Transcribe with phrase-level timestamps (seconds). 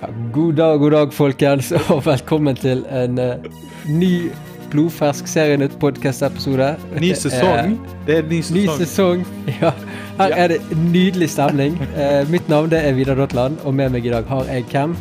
[0.00, 3.46] Ja, god dag, god dag, folkens, og velkommen til en uh,
[3.90, 4.28] ny
[4.70, 6.68] blodfersk Serienytt-podkast-episode.
[7.02, 7.72] Ny sesong.
[8.06, 8.60] Det er ny sesong.
[8.60, 9.24] Ny sesong.
[9.58, 9.72] Ja.
[10.20, 11.74] Her er det nydelig stemning.
[11.96, 14.94] Uh, mitt navn det er Vidar Dotland, og med meg i dag har jeg hvem?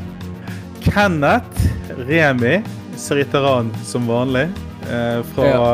[0.88, 1.68] Kenneth
[2.08, 2.56] Remi
[2.98, 4.48] Seriteran som vanlig.
[4.88, 5.70] Uh, fra ja.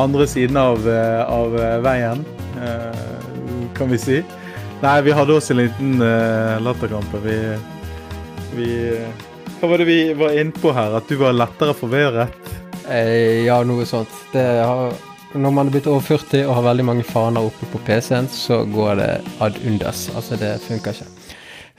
[0.00, 0.80] andre siden av,
[1.28, 2.24] av veien,
[3.76, 4.22] kan vi si.
[4.80, 5.94] Nei, vi hadde også en liten
[6.64, 7.20] latterkamp.
[7.26, 7.36] Vi
[8.56, 8.72] vi
[9.60, 10.98] Hva var det vi var inne på her?
[10.98, 12.52] At du var lettere forvirret?
[12.90, 14.14] Eh, ja, noe sånt.
[14.34, 14.94] Har,
[15.34, 18.64] når man er blitt over 40 og har veldig mange faner oppe på PC-en, så
[18.68, 19.10] går det
[19.44, 20.08] ad undas.
[20.16, 21.08] Altså, det funker ikke.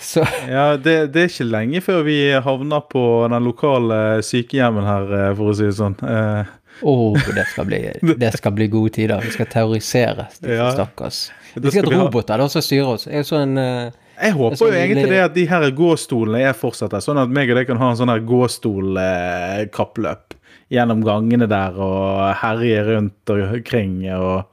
[0.03, 0.23] Så.
[0.49, 5.31] Ja, det, det, er ikke lenge før vi havner på den lokale sykehjemmen her, eh,
[5.37, 5.95] for å si det sånn.
[6.01, 6.51] Eh.
[6.81, 7.79] Oh, det, skal bli,
[8.17, 9.21] det skal bli gode tider.
[9.23, 10.71] Vi skal terrorisere ja.
[10.73, 11.27] stakkars.
[11.53, 13.05] Vi skal ha roboter da, som styrer oss.
[13.07, 16.95] Jeg så en uh, jeg håper jo egentlig det at de her gåstolene er fortsatt
[17.03, 20.37] sånn at meg og deg kan ha en sånn her gåstolkappløp
[20.73, 24.45] gjennom gangene der og herje rundt omkring og,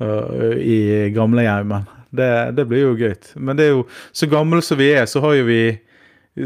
[0.00, 1.88] og, i gamlehjemmen.
[2.10, 3.14] Det, det blir jo gøy.
[3.38, 5.62] Men det er jo, så gamle som vi er, så har jo vi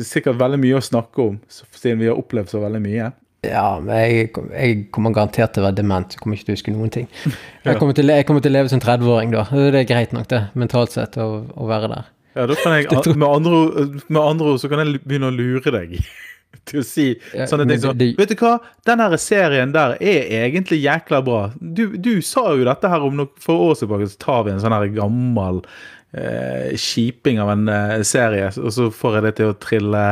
[0.05, 3.12] sikkert veldig mye å snakke om, siden vi har opplevd så veldig mye.
[3.45, 6.14] Ja, men jeg, jeg, kommer garantert til å være dement.
[6.14, 7.11] Jeg kommer ikke til å huske noen ting.
[7.64, 9.47] Jeg kommer til, jeg kommer til å leve som 30-åring da.
[9.48, 12.11] Det er greit nok, det, mentalt sett, å, å være der.
[12.35, 15.75] Ja, da kan jeg, med andre, med andre ord så kan jeg begynne å lure
[15.75, 15.99] deg
[16.69, 18.57] til å si sånne ting som Vet du hva,
[18.89, 21.43] den her serien der er egentlig jækla bra.
[21.59, 24.63] Du, du sa jo dette her om noen for år tilbake, så tar vi en
[24.63, 25.63] sånn her gammel
[26.15, 30.05] eh, kjiping av en eh, serie, og så får jeg det til å trille,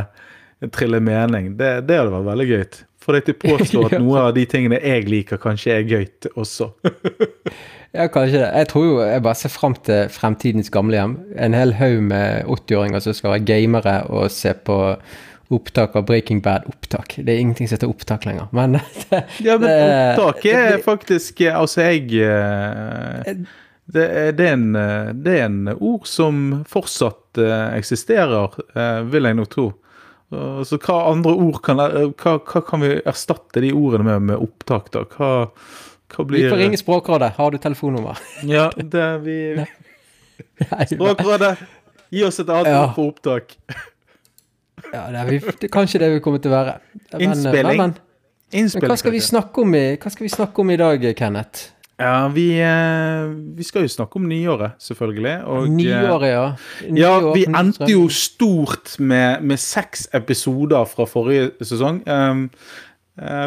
[0.75, 1.55] trille mening.
[1.59, 2.65] Det, det hadde vært veldig gøy.
[3.03, 6.05] Få deg til å påstå at noe av de tingene jeg liker, kanskje er gøy
[6.35, 6.73] også.
[7.93, 8.49] Ja, kanskje det.
[8.57, 11.19] Jeg tror jo jeg bare ser fram til fremtidens gamlehjem.
[11.37, 14.79] En hel haug med 80-åringer som skal være gamere og se på
[15.53, 17.19] opptak av Breaking Bad-opptak.
[17.21, 18.49] Det er ingenting som heter opptak lenger.
[18.57, 18.79] Men
[19.11, 23.45] det, Ja, men opptak er faktisk Altså, jeg eh,
[23.93, 24.67] det er, det, er en,
[25.21, 27.37] det er, en, ord som fortsatt
[27.77, 28.55] eksisterer,
[29.11, 29.65] vil jeg nok tro.
[30.65, 34.89] Så hva andre ord kan, hva, hva kan vi erstatte de ordene med, med opptak,
[34.95, 35.03] da?
[35.13, 35.33] Hva,
[36.13, 37.33] hva blir Vi får ringe Språkrådet.
[37.39, 38.21] Har du telefonnummer?
[38.49, 39.39] Ja, det er vi
[40.95, 41.57] Språkrådet,
[42.13, 42.87] gi oss et annet ja.
[42.97, 43.57] for opptak.
[44.93, 46.79] ja, det er, vi, det er kanskje det vi kommer til å være.
[47.13, 47.83] Men, Innspilling.
[47.83, 47.95] Men,
[48.53, 51.07] men, men hva, skal vi snakke om i, hva skal vi snakke om i dag,
[51.19, 51.71] Kenneth?
[52.03, 55.35] Ja, vi, eh, vi, skal jo snakke om nyåret, selvfølgelig.
[55.47, 56.47] Og, nyåret, ja.
[56.89, 62.03] Nyår, ja, vi endte jo stort med, med seks episoder fra forrige sesong.
[62.09, 62.92] Um, Eh,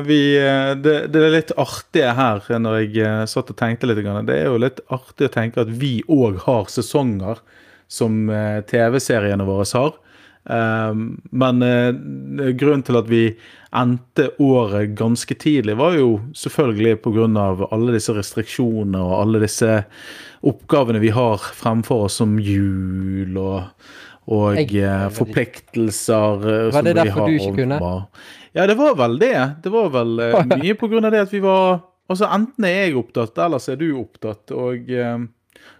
[0.05, 4.03] vi, eh, det, det, er litt artige her, når jeg eh, satt og tenkte litt.
[4.27, 7.41] Det er jo litt artig å tenke at vi òg har sesonger
[7.89, 8.25] som
[8.69, 9.91] TV-seriene våre har.
[11.29, 11.59] Men
[12.57, 13.21] grunnen til at vi
[13.77, 17.27] endte året ganske tidlig, var jo selvfølgelig pga.
[17.69, 19.83] alle disse restriksjonene og alle disse
[20.41, 23.69] oppgavene vi har fremfor oss som jul og,
[24.33, 26.49] og jeg, forpliktelser.
[26.73, 27.93] Var det derfor du ikke kunne?
[28.55, 29.35] Ja, det var vel det.
[29.63, 32.75] Det var vel uh, mye på grunn av det at vi var Altså, enten er
[32.83, 35.23] jeg opptatt, eller så er du opptatt, og uh,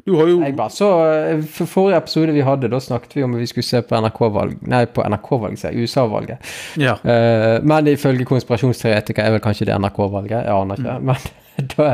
[0.05, 3.23] du har jo jeg bare, så, eh, For forrige episode vi hadde, da snakket vi
[3.25, 5.85] om at vi skulle se på NRK-valg Nei, på NRK-valget, sier jeg.
[5.85, 6.53] USA-valget.
[6.81, 6.95] Ja.
[7.05, 10.39] Uh, men ifølge konspirasjonsteoretikere er vel kanskje det NRK-valget.
[10.45, 10.97] Jeg aner ikke.
[10.97, 11.11] Mm.
[11.11, 11.91] Men da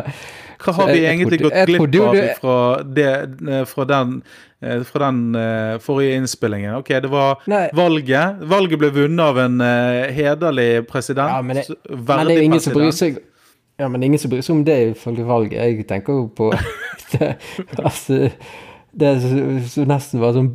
[0.62, 3.12] Hva har vi egentlig gått glipp av fra, det,
[3.70, 4.18] fra den
[4.86, 6.76] fra den uh, forrige innspillingen.
[6.82, 7.64] Ok, det var Nei.
[7.74, 8.44] valget.
[8.52, 11.34] Valget ble vunnet av en uh, hederlig president.
[11.34, 13.22] Ja, men det, men det er ingen som bryr seg
[13.82, 15.58] ja, men ingen som bryr seg om det ifølge valget.
[15.58, 16.52] Jeg tenker jo på
[17.16, 17.34] det,
[17.82, 18.28] altså,
[18.92, 19.12] det
[19.72, 20.50] så nesten var sånn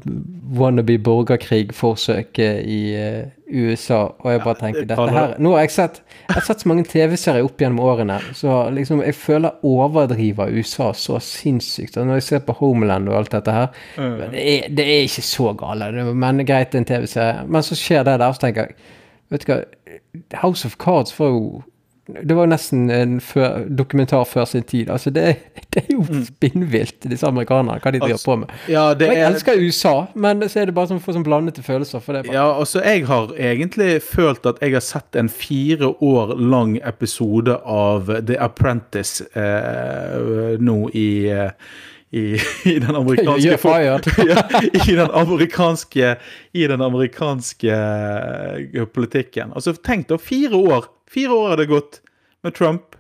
[0.57, 4.01] wannabe borgerkrig-forsøk i uh, USA.
[4.21, 6.85] Og jeg bare tenker dette her Nå har jeg sett Jeg har sett så mange
[6.91, 11.97] TV-serier opp gjennom årene, så liksom jeg føler overdriver USA så sinnssykt.
[11.97, 15.25] Og når jeg ser på Homeland og alt dette her det, er, det, er, ikke
[15.25, 15.91] så gale.
[16.13, 17.47] Men greit, en TV-serie.
[17.49, 18.93] Men så skjer det der, så tenker jeg
[19.33, 19.63] Vet du hva,
[20.39, 21.41] House of Cards får jo
[22.07, 24.91] det var nesten en før, dokumentar før sin tid.
[24.91, 25.25] Altså, det,
[25.75, 26.23] det er jo mm.
[26.29, 28.53] spinnvilt, disse amerikanerne, hva de driver altså, på med.
[28.71, 29.25] Ja, jeg er...
[29.31, 32.05] elsker USA, men så er det bare sånn, for sånn blandede følelser.
[32.05, 32.39] For det bare...
[32.39, 37.59] Ja, altså, jeg har egentlig følt at jeg har sett en fire år lang episode
[37.63, 41.09] av The Apprentice eh, nå i
[42.11, 43.57] i, i, den amerikanske
[44.31, 44.43] ja,
[44.73, 46.13] i den amerikanske
[46.53, 49.53] I den amerikanske eh, politikken.
[49.53, 52.01] Altså, tenk deg fire år Fire år har det gått
[52.43, 52.97] med Trump.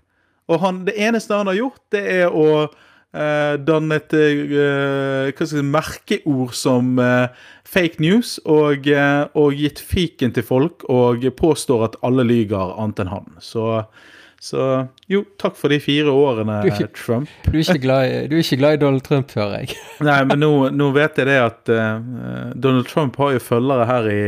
[0.46, 2.68] Og han, det eneste han har gjort, det er å
[3.16, 7.32] danne et jeg si, merkeord som eh,
[7.66, 13.12] fake news og, og, gitt fiken til folk og påstår at alle lyger annet enn
[13.14, 13.30] han.
[13.40, 13.80] Så,
[14.46, 14.64] så
[15.10, 17.30] jo, takk for de fire årene, du Trump.
[17.50, 19.78] Du er, glad, du er ikke glad i Donald Trump, hører jeg.
[20.06, 21.72] Nei, men nå, nå, vet jeg det at
[22.54, 24.22] Donald Trump har jo følgere her i,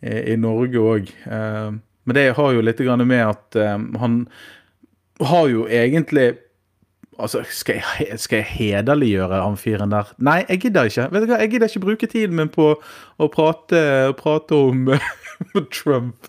[0.00, 1.12] i, i Norge òg.
[1.26, 3.60] men det har jo litt med at
[4.00, 4.20] han
[5.20, 6.34] har jo egentlig
[7.16, 10.10] Altså, skal jeg, skal jeg hederliggjøre han fyren der?
[10.20, 11.06] Nei, jeg gidder ikke.
[11.14, 13.80] Vet du hva, Jeg gidder ikke bruke tiden min på å prate,
[14.18, 14.90] prate om
[15.74, 16.28] Trump.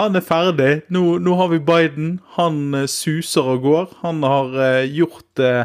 [0.00, 0.72] Han er ferdig.
[0.94, 2.18] Nå, nå, har vi Biden.
[2.38, 3.94] Han uh, suser og går.
[4.04, 5.64] Han har uh, gjort uh,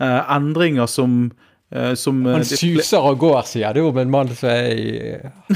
[0.00, 1.32] endringer som
[1.72, 4.88] Uh, som, han suser og går, sier du om en mann som er i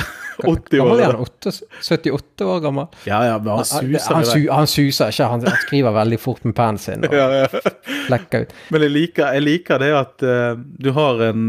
[0.47, 1.03] 80 år.
[1.05, 1.27] Er han
[1.85, 2.87] 78 år gammel?
[3.05, 4.15] Ja, ja, men han suser.
[4.15, 7.27] Han, han, han suser ikke, han, han, skriver veldig fort med pennen sin og ja,
[7.43, 7.75] ja.
[8.07, 8.57] flekker ut.
[8.73, 10.25] Men jeg liker, jeg liker det at
[10.57, 11.45] du har en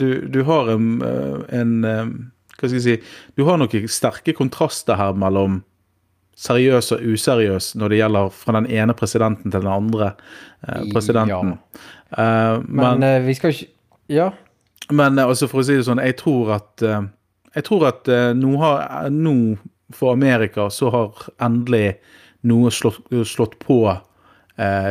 [0.00, 0.88] du, du, har en,
[1.60, 1.76] en
[2.58, 5.62] Hva skal jeg si Du har noen sterke kontraster her mellom
[6.38, 10.12] seriøs og useriøs når det gjelder fra den ene presidenten til den andre
[10.92, 11.56] presidenten.
[11.56, 11.80] Ja.
[12.14, 13.72] Uh, men, men uh, vi skal ikke
[14.08, 14.30] Ja.
[14.88, 18.08] Men altså for å si det sånn, jeg tror at Jeg tror at
[18.38, 19.58] nå, har, nå
[19.92, 21.98] for Amerika så har endelig
[22.48, 23.82] noe slått, slått på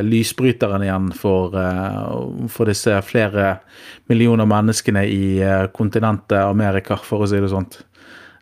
[0.08, 1.52] lysbryteren igjen for,
[2.48, 3.58] for, disse flere
[4.08, 5.24] millioner menneskene i
[5.76, 7.82] kontinentet Amerika, for å si det sånt.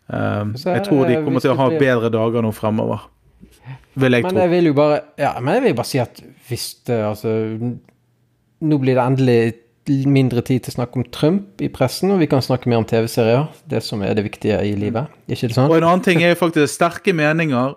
[0.06, 3.08] jeg tror de kommer til å ha bedre dager nå fremover.
[3.98, 4.44] Vil jeg men tro.
[4.44, 7.34] Jeg vil jo bare, ja, men jeg vil bare si at hvis det altså
[8.66, 9.40] nå blir det endelig
[10.10, 12.88] mindre tid til å snakke om Trump i pressen, og vi kan snakke mer om
[12.88, 13.46] TV-serier.
[13.70, 15.12] Det som er det viktige i livet.
[15.28, 15.70] Ikke det sånn?
[15.70, 17.76] Og en annen ting er jo faktisk sterke meninger.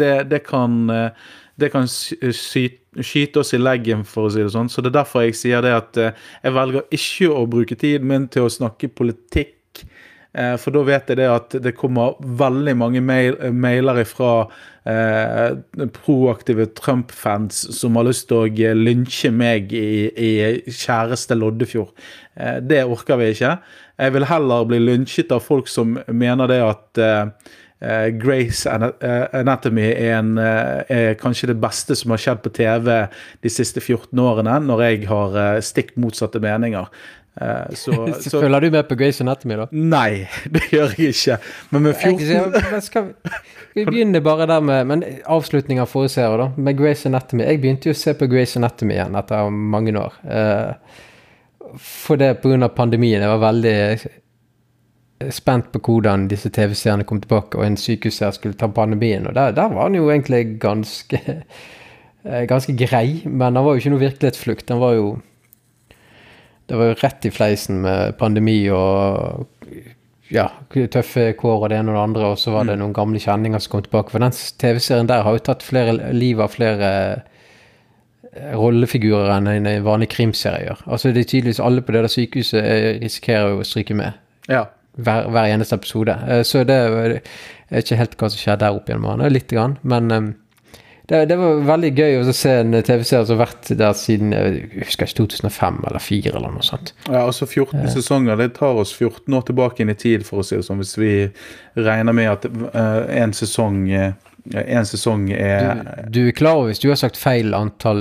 [0.00, 4.70] Det, det kan, eh, det kan skyte oss i leggen, for å si det sånn.
[4.72, 8.10] Så det er derfor jeg sier det at eh, jeg velger ikke å bruke tiden
[8.10, 9.56] min til å snakke politikk
[10.32, 14.44] Eh, for da vet jeg det at det kommer veldig mange mail, mailer fra
[14.86, 15.56] eh,
[15.96, 20.30] proaktive Trump-fans som har lyst til å lynsje meg i, i
[20.70, 21.90] kjæreste Loddefjord.
[22.38, 23.56] Eh, det orker vi ikke.
[24.00, 29.86] Jeg vil heller bli lynsjet av folk som mener det at eh, eh Grace Anatomy
[29.90, 32.90] er, en, uh, er, kanskje det beste som har skjedd på TV
[33.42, 36.90] de siste 14 årene, når jeg har stikk motsatte meninger.
[37.40, 39.66] Uh, så, så, Følger du med på Grace Anatomy, da?
[39.70, 41.36] Nei, det gjør jeg ikke.
[41.70, 43.12] Men med 14 jeg, skal,
[43.76, 46.50] vi begynner bare der med Men avslutning av forrige serie, da.
[46.56, 47.46] Med Grace Anatomy.
[47.46, 50.18] Jeg begynte jo å se på Grace Anatomy igjen etter mange år.
[50.26, 50.98] Uh,
[51.78, 52.68] for det pga.
[52.74, 53.22] pandemien.
[53.22, 53.78] Jeg var veldig
[55.28, 59.26] spent på hvordan disse TV-seriene kom tilbake, og en sykehusseer skulle ta pandemien.
[59.28, 61.20] Og der, der var den jo egentlig ganske,
[62.24, 64.68] eh, ganske grei, men den var jo ikke noe virkelighetsflukt.
[64.68, 65.18] Den var jo
[66.70, 69.46] det var jo rett i fleisen med pandemi og
[70.30, 72.82] ja, tøffe kår og det ene og det andre, og så var det mm.
[72.84, 74.14] noen gamle kjenninger som kom tilbake.
[74.14, 76.90] For den TV-serien der har jo tatt flere liv av flere
[78.30, 80.84] eh, rollefigurer enn en vanlig krimserie gjør.
[80.86, 84.22] Altså det er tydeligvis alle på det der sykehuset risikerer jo å stryke med.
[84.46, 84.68] Ja.
[84.98, 86.16] Hver, hver, eneste episode.
[86.28, 89.76] Eh, så det er ikke helt hva som skjer der oppe gjennom årene, lite grann,
[89.82, 90.10] men
[91.10, 94.68] det, det, var veldig gøy å se en TV-serie som har vært der siden jeg
[94.76, 96.92] husker ikke 2005 eller 2004 eller noe sånt.
[97.08, 98.38] Ja, altså 14 uh, sesonger.
[98.38, 100.94] Det tar oss 14 år tilbake inn i tid, for å si det sånn, hvis
[101.00, 101.14] vi
[101.82, 106.88] regner med at en sesong en sesong er du, du, er klar over hvis du
[106.88, 108.00] har sagt feil antall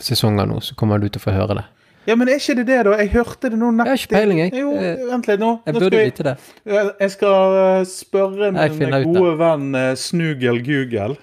[0.00, 1.66] sesonger nå, så kommer du til å få høre det.
[2.06, 2.94] Ja, men er ikke det det, da?
[2.98, 3.86] Jeg hørte det nå nettopp.
[3.86, 4.54] Jeg har ikke peiling, jeg.
[4.58, 4.72] Jo,
[5.10, 5.50] vent litt nå.
[5.66, 6.36] Jeg burde vite det.
[6.72, 11.14] Jeg skal spørre min gode venn Snugel Google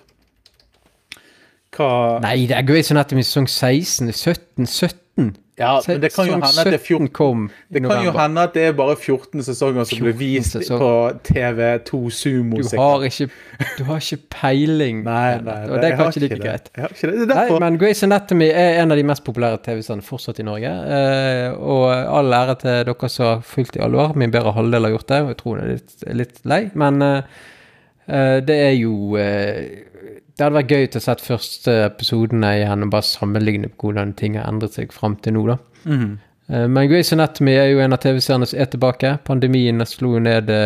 [1.80, 5.38] hva Nei, det er Grey's Anatomy sesong 16, 17, 17.
[5.60, 8.44] Ja, men det kan jo hende at det er 14 kom Det kan jo hende
[8.48, 10.80] at det er bare 14 sesonger som blir vist sesong.
[10.80, 10.92] på
[11.28, 12.62] TV2 Sumo.
[12.64, 13.28] Du har ikke,
[13.78, 15.04] du har ikke peiling.
[15.10, 16.72] nei, nei, og det er kanskje like greit.
[16.80, 20.72] Nei, men Grey's Anatomy er en av de mest populære TV-seriene fortsatt i Norge.
[20.96, 24.16] Eh, og all ære til dere som har fulgt i alvor.
[24.16, 25.22] Min bedre halvdel har gjort det.
[25.34, 29.89] Jeg tror det er litt, litt lei, men eh, det er jo eh,
[30.40, 34.16] det hadde vært gøy til å sette første episodene igjen og bare sammenligne på hvordan
[34.16, 35.58] ting har endret seg fram til nå, da.
[35.84, 36.18] Mm.
[36.50, 39.12] Men Grace Anatomy er jo en av TV-seriene som er tilbake.
[39.28, 40.64] Pandemien slo jo ned det,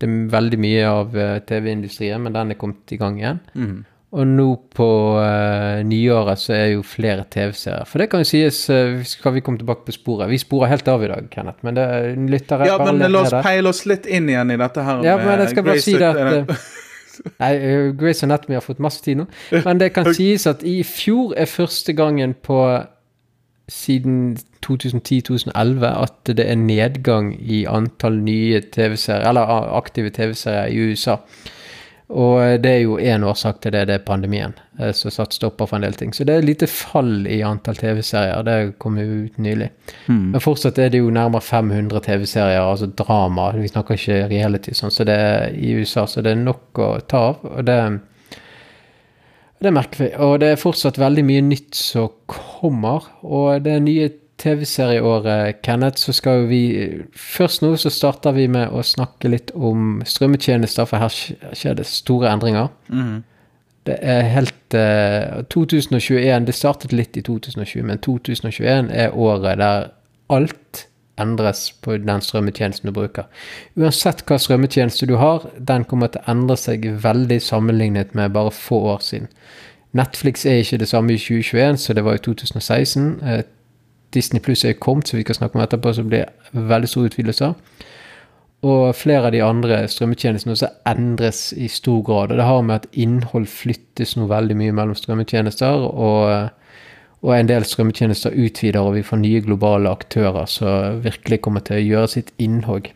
[0.00, 3.42] det er veldig mye av uh, TV-industrien, men den er kommet i gang igjen.
[3.56, 3.76] Mm.
[4.16, 4.88] Og nå på
[5.18, 7.88] uh, nyåret så er jo flere TV-serier.
[7.88, 10.30] For det kan jo sies, uh, skal vi komme tilbake på sporet.
[10.32, 11.86] Vi sporer helt av i dag, Kenneth, men det
[12.32, 15.04] lytter Ja, men la oss peile oss litt inn igjen i dette her.
[15.06, 16.56] Ja, men jeg skal bare si det at
[17.42, 17.52] Nei,
[17.98, 19.26] Grace og Anatomy har fått masse tid nå.
[19.64, 22.60] Men det kan sies at i fjor er første gangen på
[23.68, 31.16] siden 2010-2011 at det er nedgang i antall nye TV-serier, eller aktive TV-serier i USA.
[32.06, 35.66] Og det er jo én årsak til det, det er pandemien eh, som satt stopper
[35.66, 36.12] for en del ting.
[36.14, 39.72] Så det er lite fall i antall TV-serier, det kom jo ut nylig.
[40.06, 40.28] Mm.
[40.34, 44.94] Men fortsatt er det jo nærmere 500 TV-serier, altså drama, vi snakker ikke reality sånn,
[44.94, 47.42] så det er i USA, så det er nok å ta av.
[47.56, 47.80] og det
[49.62, 50.08] det merker vi.
[50.20, 53.06] Og det er fortsatt veldig mye nytt som kommer.
[53.24, 56.62] Og det er nye TV-serieåret, Kenneth, så skal vi
[57.16, 61.86] Først nå så starter vi med å snakke litt om strømmetjenester, for her skjer det
[61.88, 62.68] store endringer.
[62.92, 63.24] Mm.
[63.86, 69.90] Det er helt uh, 2021 Det startet litt i 2020, men 2021 er året der
[70.32, 73.28] alt endres på den strømmetjenesten du bruker.
[73.78, 78.52] Uansett hva strømmetjeneste du har, den kommer til å endre seg veldig sammenlignet med bare
[78.52, 79.30] få år siden.
[79.96, 83.06] Netflix er ikke det samme i 2021 så det var i 2016.
[84.16, 87.12] Disney Pluss er kommet, som vi skal snakke om etterpå, så blir det veldig store
[87.12, 87.54] utvidelser.
[88.66, 92.32] Og flere av de andre strømmetjenestene også endres i stor grad.
[92.32, 96.48] Og det har med at innhold flyttes nå veldig mye mellom strømmetjenester, og,
[97.22, 101.78] og en del strømmetjenester utvider, og vi får nye globale aktører som virkelig kommer til
[101.78, 102.90] å gjøre sitt innhogg.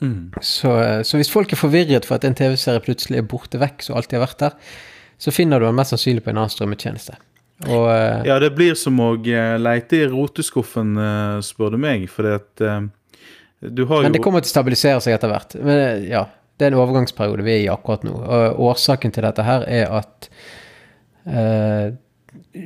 [0.00, 0.30] Mm.
[0.40, 0.70] Så,
[1.04, 4.18] så, hvis folk er forvirret for at en TV-serie plutselig er borte vekk, så alltid
[4.18, 4.76] har vært der,
[5.20, 7.18] så finner du den mest sannsynlig på en annen strømmetjeneste.
[7.68, 12.06] Og, uh, ja, det blir som å uh, leite i roteskuffen, uh, spør du meg.
[12.12, 12.62] For at
[13.60, 15.56] du har jo Men det kommer til å stabilisere seg etter hvert.
[15.60, 16.24] Men ja,
[16.56, 18.14] det er en overgangsperiode vi er i akkurat nå.
[18.16, 20.30] Og årsaken til dette her er at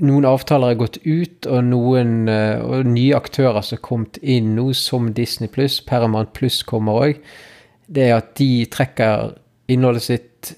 [0.05, 4.69] noen avtaler er gått ut, og noen og nye aktører som er kommet inn nå,
[4.79, 7.25] som Disney pluss, Paramount pluss kommer òg,
[7.91, 9.35] det er at de trekker
[9.75, 10.55] innholdet sitt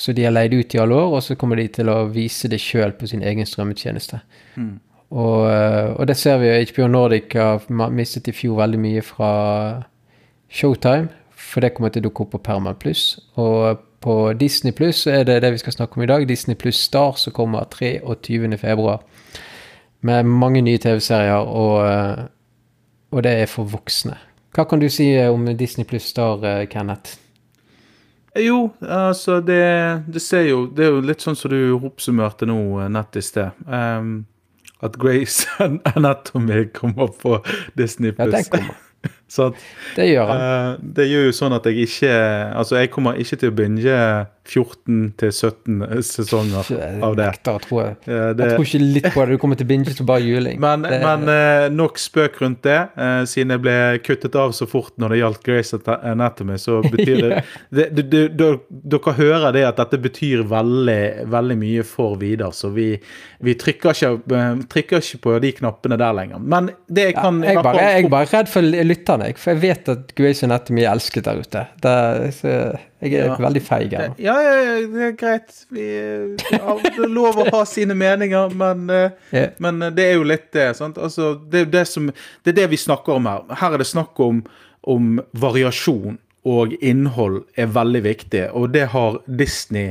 [0.00, 2.48] så de har leid ut i alle år, og så kommer de til å vise
[2.48, 4.20] det sjøl på sin egen strømmetjeneste.
[4.56, 4.78] Mm.
[5.10, 6.48] Og, eh, og, det ser vi.
[6.48, 6.66] jo.
[6.70, 9.30] HBO Nordic har mistet i fjor veldig mye fra
[10.50, 13.18] Showtime, for det kommer til å dukke opp på Perman Pluss.
[13.36, 16.28] Og på Disney Pluss er det det vi skal snakke om i dag.
[16.28, 18.98] Disney Pluss Star som kommer 23.2.
[20.00, 22.24] Med mange nye TV-serier, og, eh,
[23.10, 24.16] og, det er for voksne.
[24.54, 27.18] Hva kan du si om Disney Pluss Star, eh, Kenneth?
[28.38, 29.62] Jo, altså det,
[30.06, 33.22] det, ser jo Det er jo litt sånn som du oppsummerte nå eh, nett i
[33.24, 33.56] sted.
[33.66, 34.26] Um,
[34.80, 35.48] at Grace
[35.96, 37.40] Anatomy kommer på
[37.74, 38.30] Disney Plus.
[38.30, 38.78] Ja, den kommer.
[39.30, 39.52] Så
[39.94, 40.42] det gjør han.
[40.42, 42.10] Uh, det gjør jo sånn at jeg ikke
[42.50, 43.96] Altså, jeg kommer ikke til å binge
[44.50, 46.70] 14-17 sesonger
[47.06, 47.28] av det.
[47.28, 47.96] Nektar, tror jeg.
[48.08, 48.48] Uh, det.
[48.48, 49.36] Jeg tror ikke litt på det.
[49.36, 50.58] Du kommer til å binge til bare juling.
[50.64, 52.78] Men, det, men uh, nok spøk rundt det.
[53.30, 57.42] Siden jeg ble kuttet av så fort når det gjaldt Grace Anatomy, så betyr det,
[57.70, 58.50] det, det, det
[58.90, 62.92] Dere hører det at dette betyr veldig, veldig mye for Vidar, så vi,
[63.44, 64.10] vi trykker, ikke,
[64.70, 66.42] trykker, ikke, på de knappene der lenger.
[66.42, 69.90] Men det kan ja, jeg, bare, jeg er bare redd for lytterne, for jeg vet
[69.92, 71.64] at Grace Anatomy er elsket der ute.
[71.82, 71.94] Det,
[72.36, 72.54] så,
[73.02, 73.36] jeg er ja.
[73.40, 74.14] veldig feig her.
[74.20, 75.52] Ja, ja, det er greit.
[75.72, 75.86] Vi,
[76.40, 78.88] det er lov å ha sine meninger, men,
[79.32, 79.52] yeah.
[79.62, 80.72] men det er jo litt det.
[80.80, 82.10] Altså, det, det, som,
[82.42, 83.46] det, er det vi snakker om her.
[83.62, 84.42] Her er det snakk om,
[84.88, 86.20] om variasjon.
[86.48, 89.90] Og innhold er veldig viktig, og det har Disney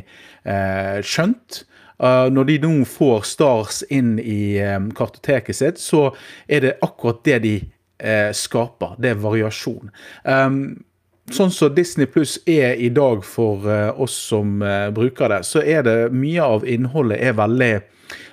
[0.50, 1.64] eh, skjønt.
[2.00, 6.14] Uh, når de nå får Stars inn i um, kartoteket sitt, så
[6.48, 7.54] er det akkurat det de
[8.04, 8.96] uh, skaper.
[8.98, 9.92] Det er variasjon.
[10.24, 10.60] Um,
[11.34, 15.64] sånn som Disney Pluss er i dag for uh, oss som uh, bruker det, så
[15.64, 17.74] er det mye av innholdet er veldig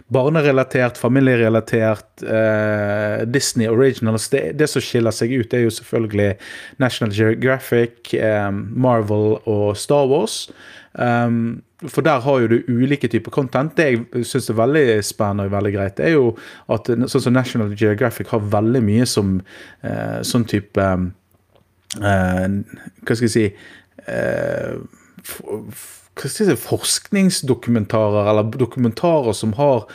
[0.07, 4.29] barnerelatert, familierelatert, eh, Disney Originals.
[4.29, 6.37] Det, det, som skiller seg ut, er jo selvfølgelig
[6.83, 10.47] National Geographic, eh, Marvel og Star Wars.
[10.93, 13.75] Um, for der har jo du ulike typer content.
[13.77, 16.31] Det jeg syns er veldig spennende og veldig greit, er jo
[16.73, 19.39] at sånn som National Geographic har veldig mye som
[20.25, 20.87] sånn type
[21.95, 22.49] Eh,
[23.07, 23.45] hva skal jeg si
[24.11, 24.75] eh,
[26.17, 29.95] jeg si, forskningsdokumentarer, eller dokumentarer som har eh,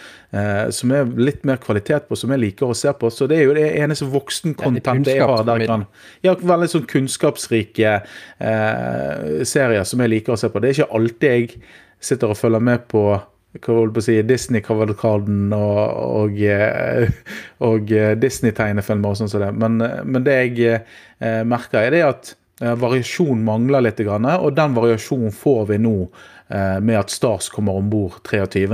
[0.72, 3.10] som er litt mer kvalitet på, som jeg liker å se på.
[3.12, 5.44] Så det er jo det eneste voksen-content jeg har.
[5.44, 5.84] der kan,
[6.24, 10.62] ja, Veldig sånn kunnskapsrike eh, serier som jeg liker å se på.
[10.64, 11.60] Det er ikke alltid jeg
[12.02, 15.80] sitter og følger med på hva holdt på å si, Disney-kavalkaden og,
[16.22, 17.12] og, eh,
[17.68, 19.52] og eh, Disney-tegnefilmer og sånn som det.
[19.60, 22.34] Men, men, det jeg eh, merker, er det at
[22.64, 24.00] eh, variasjon mangler litt.
[24.08, 28.72] Grann, og den variasjonen får vi nå eh, med at Stars kommer om bord 23.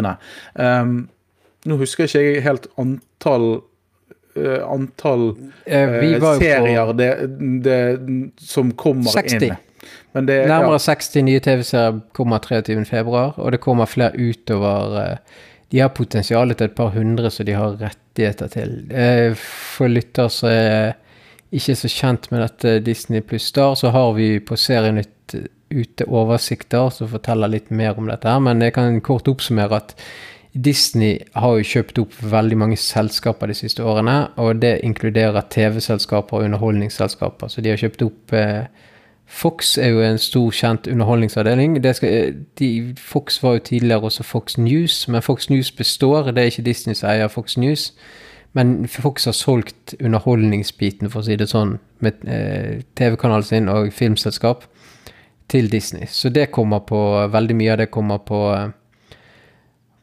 [0.61, 0.99] Um,
[1.67, 3.47] nå husker jeg ikke helt antall
[4.37, 5.97] uh, antall uh,
[6.39, 7.11] serier det,
[7.65, 7.79] det,
[8.41, 9.49] som kommer 60.
[9.49, 9.57] inn.
[10.17, 10.83] Det, Nærmere ja.
[10.87, 13.03] 60 nye TV-serier kommer 23.2,
[13.37, 17.55] og det kommer flere utover uh, de har potensial til et par hundre som de
[17.57, 18.77] har rettigheter til.
[18.91, 20.95] Uh, for lytter som er
[21.51, 25.35] ikke så kjent med dette Disney pluss Star, så har vi på Serienytt
[25.67, 28.27] ute oversikter som forteller litt mer om dette.
[28.27, 29.95] her, Men jeg kan kort oppsummere at
[30.53, 36.39] Disney har jo kjøpt opp veldig mange selskaper de siste årene, og det inkluderer TV-selskaper
[36.39, 37.51] og underholdningsselskaper.
[37.51, 38.69] Så de har kjøpt opp eh,
[39.27, 41.75] Fox er jo en stor, kjent underholdningsavdeling.
[41.93, 46.31] Skal, de, Fox var jo tidligere også Fox News, men Fox News består.
[46.31, 47.91] Det er ikke Disney som eier Fox News.
[48.55, 53.91] Men Fox har solgt underholdningsbiten, for å si det sånn, med eh, TV-kanalen sin og
[53.93, 54.63] filmselskap,
[55.51, 56.07] til Disney.
[56.07, 56.99] Så det kommer på
[57.31, 58.71] Veldig mye av det kommer på, eh,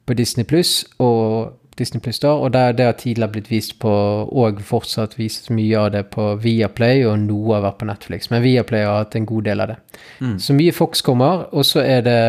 [0.06, 3.90] på Disney pluss og Disney Plus Star, og det, det har tidligere blitt vist på,
[4.30, 8.30] og fortsatt vist mye av det på Viaplay, og noe har vært på Netflix.
[8.30, 9.78] Men Viaplay har hatt en god del av det.
[10.20, 10.36] Mm.
[10.38, 12.20] Så mye Fox kommer, og så er det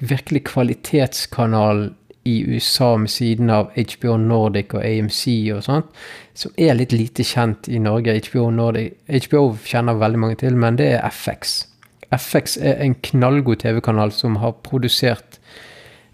[0.00, 1.90] virkelig kvalitetskanal
[2.24, 5.92] i USA med siden av HBO Nordic og AMC og sånt,
[6.34, 8.16] som er litt lite kjent i Norge.
[8.24, 11.66] HBO Nordic HBO kjenner veldig mange til, men det er FX.
[12.14, 15.40] FX er en knallgod TV-kanal som har produsert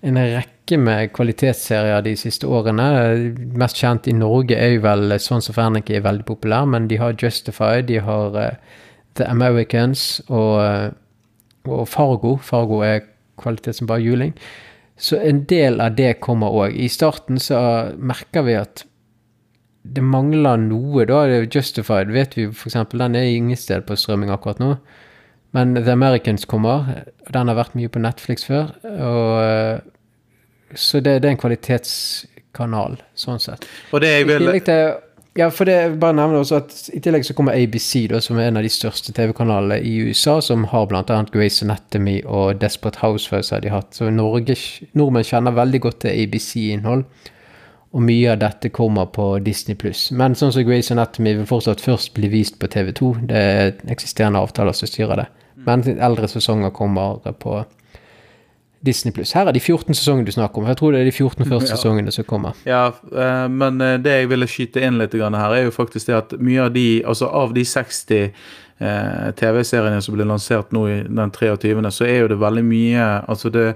[0.03, 2.87] en rekke med kvalitetsserier de siste årene.
[3.59, 7.01] Mest kjent i Norge er jo vel Sons of Anarchy er veldig populær, men de
[7.01, 8.77] har Justified, de har uh,
[9.19, 12.37] The Americans og, uh, og, Fargo.
[12.37, 13.07] Fargo er
[13.41, 14.35] kvalitet som bare juling.
[15.01, 16.77] Så en del av det kommer òg.
[16.77, 17.59] I starten så
[17.97, 18.85] merker vi at
[19.83, 21.25] det mangler noe, da.
[21.49, 22.77] Justified vet vi f.eks.
[22.93, 24.75] Den er ingen sted på strømming akkurat nå.
[25.57, 27.07] Men The Americans kommer.
[27.33, 28.71] Den har vært mye på Netflix før.
[28.85, 29.81] Og, eh,
[30.75, 33.65] så det, det, er en kvalitetskanal, sånn sett.
[33.95, 34.53] Og det er vel...
[34.67, 34.99] Til,
[35.39, 38.49] ja, for det bare nevner også at I tillegg så kommer ABC, da, som er
[38.51, 41.21] en av de største TV-kanalene i USA, som har bl.a.
[41.31, 43.95] Grace Anatomy og Desperate Housewives har de hatt.
[43.95, 44.57] Så Norge,
[44.99, 47.07] nordmenn kjenner veldig godt til ABC-innhold.
[47.91, 49.79] Og mye av dette kommer på Disney.
[50.19, 53.15] Men sånn som Grace Anatomy vil fortsatt først bli vist på TV2.
[53.31, 55.29] Det er eksisterende avtaler som styrer det.
[55.67, 57.59] Men eldre sesonger kommer på
[58.81, 59.35] Disney pluss.
[59.37, 60.69] Her er de 14 sesongene du snakker om.
[60.71, 61.77] Jeg tror det er de 14 første ja.
[61.77, 62.57] sesongene som kommer.
[62.69, 66.17] Ja, eh, men eh, det jeg ville skyte inn litt her, er jo faktisk det
[66.17, 70.97] at mye av de Altså av de 60 eh, TV-seriene som ble lansert nå i
[71.05, 73.67] den 23., så er jo det veldig mye Altså det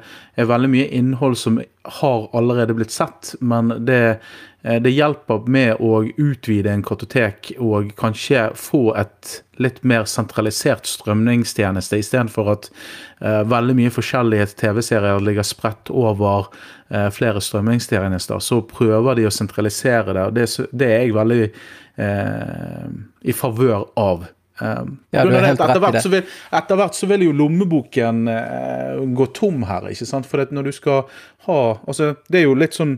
[0.41, 1.61] er veldig mye innhold som
[2.01, 4.19] har allerede blitt sett, men det
[4.65, 11.99] det hjelper med å utvide en kartotek og kanskje få et litt mer sentralisert strømningstjeneste,
[12.01, 12.69] istedenfor at
[13.21, 18.43] uh, veldig mye forskjellige TV-serier ligger spredt over uh, flere strømningstjenester.
[18.43, 21.43] Så prøver de å sentralisere det, og det, det er jeg veldig
[22.01, 22.89] uh,
[23.23, 24.27] i favør av.
[24.61, 28.21] Um, ja, etter, hvert så vil, etter hvert så vil jo lommeboken
[29.19, 30.29] gå tom her, ikke sant?
[30.31, 31.09] For når du skal
[31.49, 31.57] ha
[31.89, 32.95] Altså, det er jo litt sånn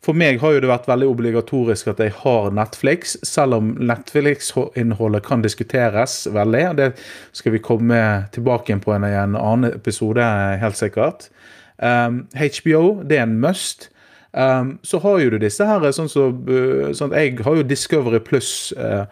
[0.00, 5.26] for meg har jo det vært veldig obligatorisk at jeg har Netflix, selv om Netflix-innholdet
[5.26, 6.62] kan diskuteres veldig.
[6.70, 6.88] og Det
[7.36, 8.00] skal vi komme
[8.32, 10.24] tilbake på i en annen episode,
[10.62, 11.28] helt sikkert.
[11.76, 13.90] Um, HBO, det er en must.
[14.32, 17.66] Um, så har jo du disse her, sånn som så, uh, sånn Jeg har jo
[17.66, 18.72] Discovery Pluss.
[18.78, 19.04] Uh,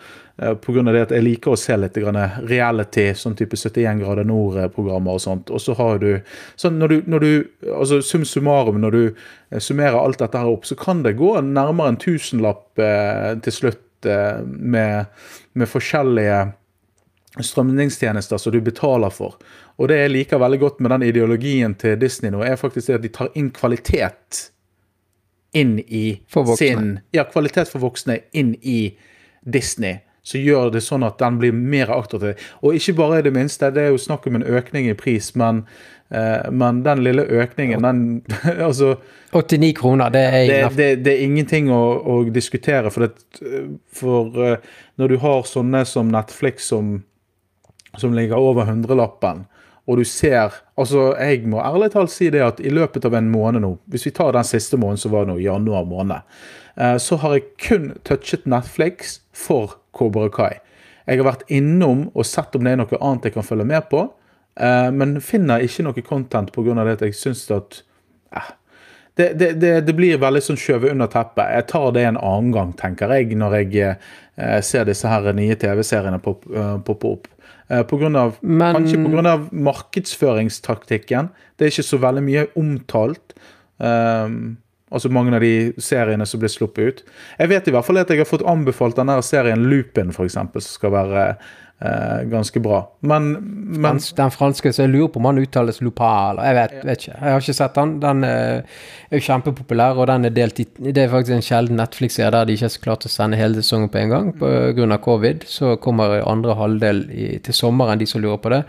[0.43, 0.85] uh, Pga.
[0.93, 5.51] det at jeg liker å se litt reality, sånn type 71 grader nord-programmer og sånt.
[5.51, 6.11] Og så har du
[6.57, 7.31] sånn når du, når du
[7.75, 11.35] altså Sum summarum, når du eh, summerer alt dette her opp, så kan det gå
[11.45, 15.11] nærmere en tusenlapp uh, til slutt eh, med,
[15.59, 16.41] med forskjellige
[17.39, 19.37] strømningstjenester som du betaler for.
[19.79, 22.97] Og det jeg liker veldig godt med den ideologien til Disney nå, er faktisk det
[22.99, 24.49] at de tar inn kvalitet
[25.57, 26.21] inn i
[26.59, 28.81] sin Ja, kvalitet for voksne inn i
[29.41, 32.41] Disney så gjør det sånn at den blir mer attraktiv.
[32.61, 35.31] Og ikke bare i det minste, det er jo snakk om en økning i pris,
[35.41, 35.63] men,
[36.13, 38.03] uh, men den lille økningen, den
[38.69, 38.97] altså
[39.33, 42.93] 89 kroner, det er det, det, det er ingenting å, å diskutere.
[42.93, 43.55] For, det,
[43.89, 46.99] for uh, når du har sånne som Netflix som,
[47.97, 49.47] som ligger over hundrelappen,
[49.89, 53.31] og du ser altså Jeg må ærlig talt si det at i løpet av en
[53.33, 56.21] måned nå, hvis vi tar den siste måneden som var nå, januar måned,
[56.77, 60.61] uh, så har jeg kun touchet Netflix for Cobra Kai.
[61.09, 63.89] Jeg har vært innom og sett om det er noe annet jeg kan følge med
[63.91, 64.05] på,
[64.61, 66.77] uh, men finner ikke noe content pga.
[66.85, 67.83] det at jeg syns at
[69.19, 71.51] det, det, det, det, blir veldig sånn skjøvet under teppet.
[71.57, 75.59] Jeg tar det en annen gang, tenker jeg, når jeg eh, ser disse her nye
[75.59, 77.27] TV-seriene poppe pop opp.
[77.69, 78.79] Uh, på grunn av, Men...
[78.79, 79.35] Kanskje pga.
[79.53, 81.29] markedsføringstaktikken.
[81.59, 83.37] Det er ikke så veldig mye omtalt.
[83.77, 84.57] Um,
[84.89, 87.01] Altså mange av de seriene som blir sluppet ut.
[87.37, 90.63] Jeg vet i hvert fall at jeg har fått anbefalt denne serien Loopen, f.eks., som
[90.65, 91.25] skal være
[91.81, 92.81] eh, ganske bra.
[93.01, 93.31] Men,
[93.83, 97.15] men Den franske, så jeg lurer på om han uttales Lupin, jeg vet, vet, ikke.
[97.15, 97.95] Jeg har ikke sett den.
[98.03, 101.81] Den eh, er jo kjempepopulær, og den er delt i Det er faktisk en sjelden
[101.81, 105.01] Netflix-serie der de ikke har klart å sende hele sesongen på en gang pga.
[105.05, 105.47] covid.
[105.47, 108.65] Så kommer andre halvdel i, til sommeren, de som lurer på det.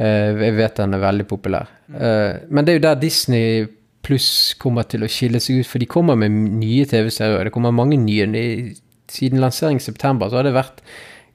[0.00, 1.70] Eh, jeg vet den er veldig populær.
[1.92, 3.64] Eh, men det er jo der Disney
[4.02, 7.46] pluss kommer til å skille seg ut, for de kommer med nye TV-serier.
[7.46, 8.26] Det kommer mange nye.
[9.12, 10.80] Siden lansering i september så har det vært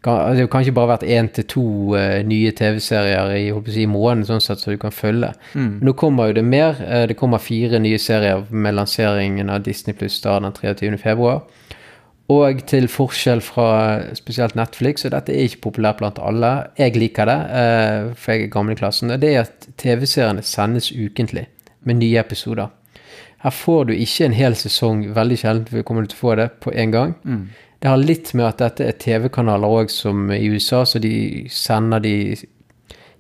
[0.08, 1.66] det har kanskje bare vært én til to
[1.98, 5.34] uh, nye TV-serier i, si, i måneden, sånn sett, så du kan følge.
[5.58, 5.80] Mm.
[5.84, 6.80] Nå kommer jo det mer.
[6.80, 11.34] Uh, det kommer fire nye serier med lanseringen av Disney pluss den 23.2.
[12.38, 13.68] Og til forskjell fra
[14.18, 18.48] spesielt Netflix, og dette er ikke populært blant alle, jeg liker det, uh, for jeg
[18.48, 21.48] er gammel i klassen, det er at TV-seriene sendes ukentlig
[21.88, 22.74] med nye episoder.
[23.44, 26.50] Her får du ikke en hel sesong, veldig sjelden kommer du til å få det,
[26.64, 27.14] på én gang.
[27.24, 27.48] Mm.
[27.80, 32.02] Det har litt med at dette er TV-kanaler òg, som i USA, så de sender
[32.02, 32.16] de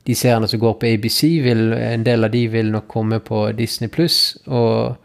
[0.07, 3.41] de seriene som går på ABC, vil, en del av de vil nok komme på
[3.57, 4.37] Disney pluss.
[4.45, 4.95] Og,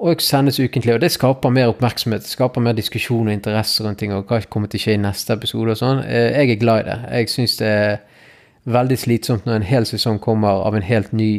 [0.00, 0.94] og, sendes ukentlig.
[0.94, 4.14] Og det skaper mer oppmerksomhet, skaper mer diskusjon og interesse rundt ting.
[4.16, 6.00] Og hva kommer til å skje i neste episode og sånn.
[6.06, 6.98] Eh, jeg er glad i det.
[7.18, 7.98] Jeg syns det er
[8.72, 11.32] veldig slitsomt når en hel sesong kommer av en helt ny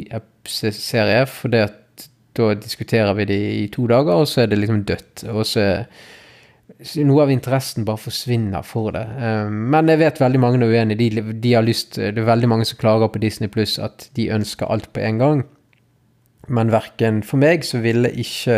[0.45, 1.69] serie, for da
[2.59, 5.25] diskuterer vi det i to dager, og så er det liksom dødt.
[5.33, 5.85] Og så er
[7.03, 9.03] noe av interessen bare forsvinner for det.
[9.19, 10.99] Eh, men jeg vet veldig mange er uenige.
[10.99, 14.31] De, de, har lyst, det er veldig mange som klager på Disney Pluss at de
[14.33, 15.45] ønsker alt på en gang.
[16.47, 18.57] Men verken for meg så ville ikke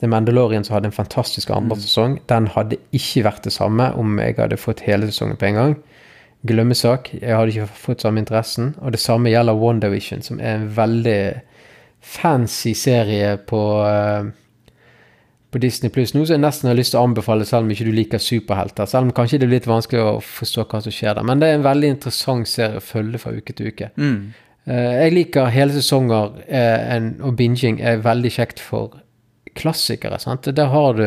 [0.00, 1.82] The Mandalorian som hadde en fantastisk andre mm.
[1.82, 5.60] sesong, den hadde ikke vært det samme om jeg hadde fått hele sesongen på en
[5.60, 5.76] gang.
[6.46, 7.14] Glemmesak.
[7.16, 8.74] Jeg hadde ikke fått samme interessen.
[8.84, 11.20] Og det samme gjelder WandaVision, som er en veldig
[12.06, 14.28] fancy serie på uh,
[15.56, 17.86] på Disney Pluss nå, så jeg nesten har lyst til å anbefale, selv om ikke
[17.88, 18.88] du liker superhelter.
[18.90, 21.24] Selv om kanskje det blir litt vanskelig å forstå hva som skjer der.
[21.26, 23.88] Men det er en veldig interessant serie å følge fra uke til uke.
[23.96, 24.18] Mm.
[24.68, 28.98] Uh, jeg liker hele sesonger, en, og binging er veldig kjekt for
[29.56, 30.18] klassikere.
[30.20, 30.50] sant?
[30.52, 31.06] Der har du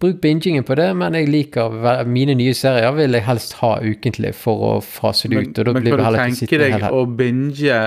[0.00, 1.74] bruk bingingen på det, men jeg liker
[2.08, 5.60] mine nye serier vil jeg helst ha ukentlig for å fase det ut.
[5.60, 7.78] og da men blir kan du tenke deg å binge,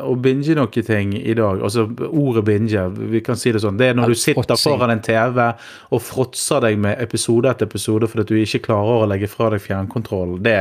[0.00, 1.60] å binge noen ting i dag?
[1.60, 3.76] Altså ordet binge, vi kan si det sånn.
[3.80, 8.08] Det er når du sitter foran en TV og fråtser deg med episode etter episode
[8.10, 10.40] fordi du ikke klarer å legge fra deg fjernkontrollen.
[10.46, 10.56] Det,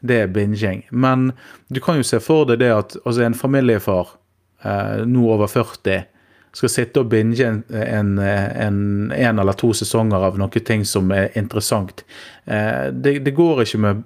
[0.00, 0.84] det, er binging.
[0.90, 1.30] Men
[1.68, 4.16] du kan jo se for deg det at altså en familiefar,
[4.64, 6.15] eh, nå over 40
[6.56, 8.78] skal sitte og binge en, en, en,
[9.12, 12.00] en, eller to sesonger av noe ting som er interessant.
[12.48, 14.00] Eh, det, det går ikke med,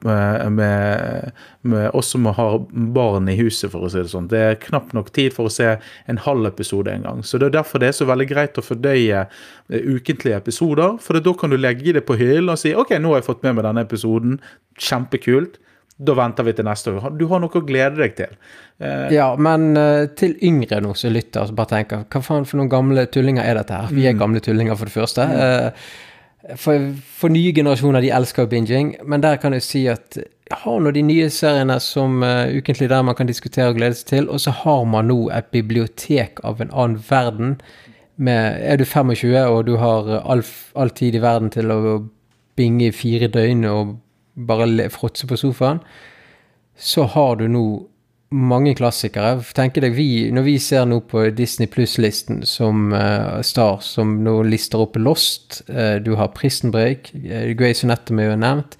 [0.56, 1.30] med,
[1.62, 2.58] med, oss som har
[2.96, 4.28] barn i huset, for å si det sånn.
[4.32, 5.76] Det er knapt nok tid for å se
[6.10, 7.22] en halv episode en gang.
[7.22, 10.98] Så det er derfor det er så veldig greit å fordøye eh, ukentlige episoder.
[11.04, 13.46] For da kan du legge det på hyllen og si OK, nå har jeg fått
[13.46, 14.40] med meg denne episoden.
[14.80, 15.60] Kjempekult
[16.00, 17.08] da venter vi til neste år.
[17.18, 18.36] Du har noe å glede deg til.
[18.80, 22.60] Eh, ja, men uh, til yngre nå som lytter, så bare tenker hva faen for
[22.60, 23.92] noen gamle tullinger er dette her?
[23.92, 24.22] Vi er mm.
[24.22, 25.26] gamle tullinger, for det første.
[25.28, 25.36] Mm.
[25.36, 26.88] Uh, for,
[27.20, 30.16] for, nye generasjoner, de elsker binging, men der kan jeg si at
[30.50, 34.08] har nå de nye seriene som uh, ukentlig der man kan diskutere og glede seg
[34.14, 37.58] til, og så har man nå et bibliotek av en annen verden.
[38.20, 40.42] Med, er du 25 og du har all,
[40.76, 42.00] all tid i verden til å
[42.56, 43.94] binge i fire døgn og
[44.46, 45.80] bare fråtse på sofaen,
[46.80, 47.64] så har du nå
[48.30, 49.40] mange klassikere.
[49.54, 54.40] Tenk deg, vi, Når vi ser nå på Disney Pluss-listen som uh, Star, som nå
[54.46, 58.78] lister opp Lost, uh, du har Prison Break, uh, Grace Anatomy er jo nevnt,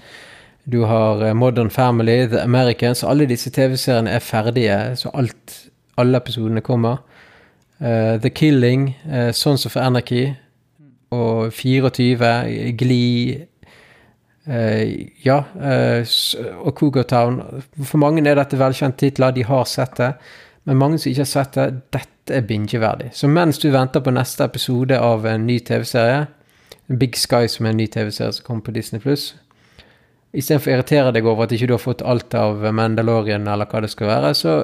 [0.70, 5.56] du har uh, Modern Family, The Americans Alle disse TV-seriene er ferdige, så alt,
[5.98, 7.02] alle episodene kommer.
[7.80, 8.90] The Killing,
[9.32, 10.34] Sons of Anarchy
[11.16, 13.46] og 24, Glee
[14.50, 16.14] ja, uh,
[16.64, 17.40] og Cougar Town.
[17.78, 20.14] For mange er dette velkjente titler, de har sett det.
[20.68, 23.12] Men mange som ikke har sett det, dette er bingeverdig.
[23.16, 26.26] Så mens du venter på neste episode av en ny TV-serie,
[27.00, 29.32] Big Sky som er en ny TV-serie som kommer på Disney pluss,
[30.30, 33.82] istedenfor å irritere deg over at ikke du har fått alt av Mandalorian eller hva
[33.82, 34.56] det skal være, så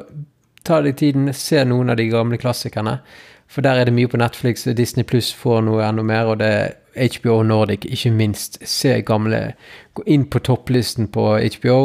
[0.66, 2.98] ta deg tiden, se noen av de gamle klassikerne.
[3.48, 4.66] For der er det mye på Netflix.
[4.76, 6.74] Disney pluss får noe enda mer, og det er
[7.16, 8.58] HBO Nordic, ikke minst.
[8.66, 9.52] Se gamle
[9.96, 11.22] Gå inn på topplisten på
[11.56, 11.78] HBO,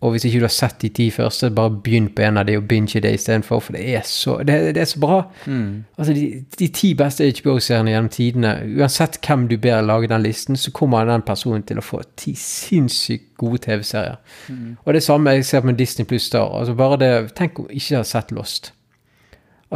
[0.00, 2.58] og hvis ikke du har sett de ti første, bare begynn på en av de
[2.58, 5.22] og binge det istedenfor, for det er så, det, det er så bra.
[5.46, 5.84] Mm.
[5.98, 10.56] Altså, de, de, ti beste HBO-seriene gjennom tidene, uansett hvem du ber lage den listen,
[10.56, 14.20] så kommer den personen til å få ti sinnssykt gode TV-serier.
[14.48, 14.76] Mm.
[14.84, 16.52] Og det samme jeg ser med Disney pluss Star.
[16.60, 18.72] Altså bare det, Tenk om ikke har sett Lost.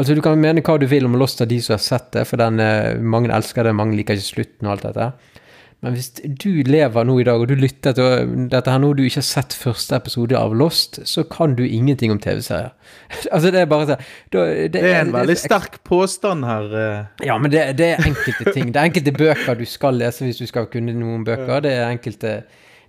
[0.00, 2.24] Altså, du kan mene hva du vil om Lost av de som har sett det,
[2.30, 5.10] for den, eh, mange elsker det, mange liker ikke slutten og alt dette.
[5.80, 9.02] Men hvis du lever nå i dag, og du lytter til dette her nå, du
[9.04, 12.72] ikke har sett første episode av Lost, så kan du ingenting om TV-serier.
[13.32, 16.72] altså, det er bare sånn det, det, er en veldig sterk påstand her.
[16.80, 17.28] Eh.
[17.28, 18.72] Ja, men det, det, er enkelte ting.
[18.72, 21.64] Det er enkelte bøker du skal lese hvis du skal kunne noen bøker.
[21.64, 22.34] Det er enkelte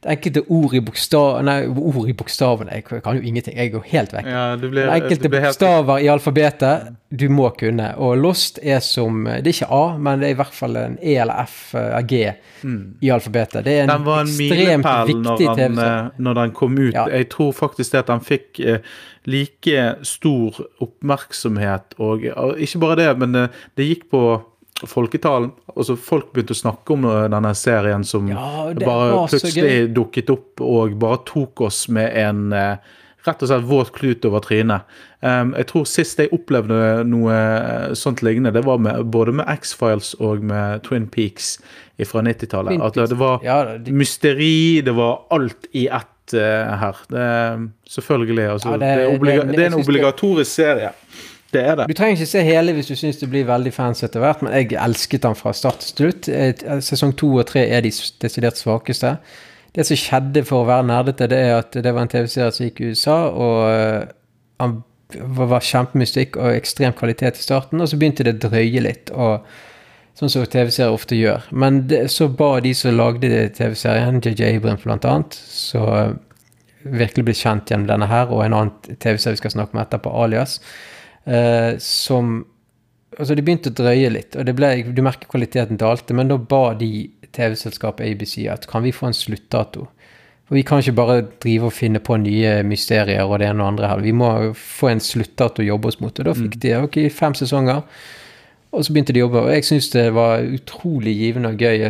[0.09, 1.41] enkelte ord i bokstav...
[1.45, 3.57] Nei, ord i bokstavene Jeg kan jo ingenting.
[3.57, 4.29] Jeg går helt vekk.
[4.29, 6.05] Ja, blir, enkelte bokstaver helt...
[6.05, 7.89] i alfabetet du må kunne.
[7.99, 10.97] Og Lost er som Det er ikke A, men det er i hvert fall en
[11.01, 12.21] E eller F eller G
[12.63, 12.83] mm.
[13.03, 13.65] i alfabetet.
[13.67, 15.69] Det er en, den var en ekstremt viktig TV-serie.
[15.75, 16.93] milepæl når den kom ut.
[16.93, 17.07] Ja.
[17.11, 18.93] Jeg tror faktisk det at den fikk eh,
[19.29, 22.23] like stor oppmerksomhet og,
[22.57, 24.23] Ikke bare det, men det, det gikk på
[24.89, 25.51] folketalen.
[25.75, 30.97] Altså Folk begynte å snakke om denne serien som ja, bare plutselig dukket opp og
[31.01, 34.87] bare tok oss med en eh, rett og slett våt klut over trynet.
[35.21, 39.49] Um, jeg tror sist jeg opplevde noe eh, sånt lignende, det var med, både med
[39.59, 41.55] X-Files og med Twin Peaks
[42.09, 42.81] fra 90-tallet.
[42.81, 43.93] At det var ja, det...
[43.93, 47.03] mysteri, det var alt i ett uh, her.
[47.13, 47.27] Det,
[47.93, 48.47] selvfølgelig.
[48.55, 50.95] Altså, ja, det, det, er obliga det, er en obligatorisk serie.
[51.51, 51.87] Det er det.
[51.89, 54.53] Du trenger ikke se hele hvis du syns det blir veldig fans etter hvert, men
[54.55, 56.29] jeg elsket den fra start til slutt.
[56.31, 57.91] Eh, sesong to og tre er de
[58.23, 59.17] desidert svakeste.
[59.75, 62.67] Det som skjedde for å være nerdete, det er at det var en TV-serie som
[62.67, 64.13] gikk i USA, og eh,
[64.63, 64.79] han
[65.51, 69.11] var kjempemystikk og ekstrem kvalitet i starten, og så begynte det å drøye litt.
[69.11, 69.43] og
[70.19, 71.45] Sånn som TV-serier ofte gjør.
[71.55, 76.15] Men det, så ba de som lagde TV-serien, JJ Abrams bl.a., så eh,
[76.83, 80.11] virkelig ble kjent gjennom denne her, og en annen TV-serie vi skal snakke om etterpå,
[80.23, 80.59] Alias
[81.25, 82.41] eh, som
[83.11, 86.37] Altså, de begynte å drøye litt, og det ble, du merker kvaliteten dalte, men da
[86.39, 89.83] ba de TV-selskapet ABC at kan vi få en sluttdato?
[90.47, 93.73] For vi kan ikke bare drive og finne på nye mysterier og det ene og
[93.73, 94.01] andre her.
[94.03, 96.11] Vi må få en sluttdato å jobbe oss mot.
[96.11, 96.61] Og da fikk mm.
[96.63, 97.85] de ok, fem sesonger.
[98.71, 101.89] Og så begynte de å jobbe, og jeg syns det var utrolig givende og gøy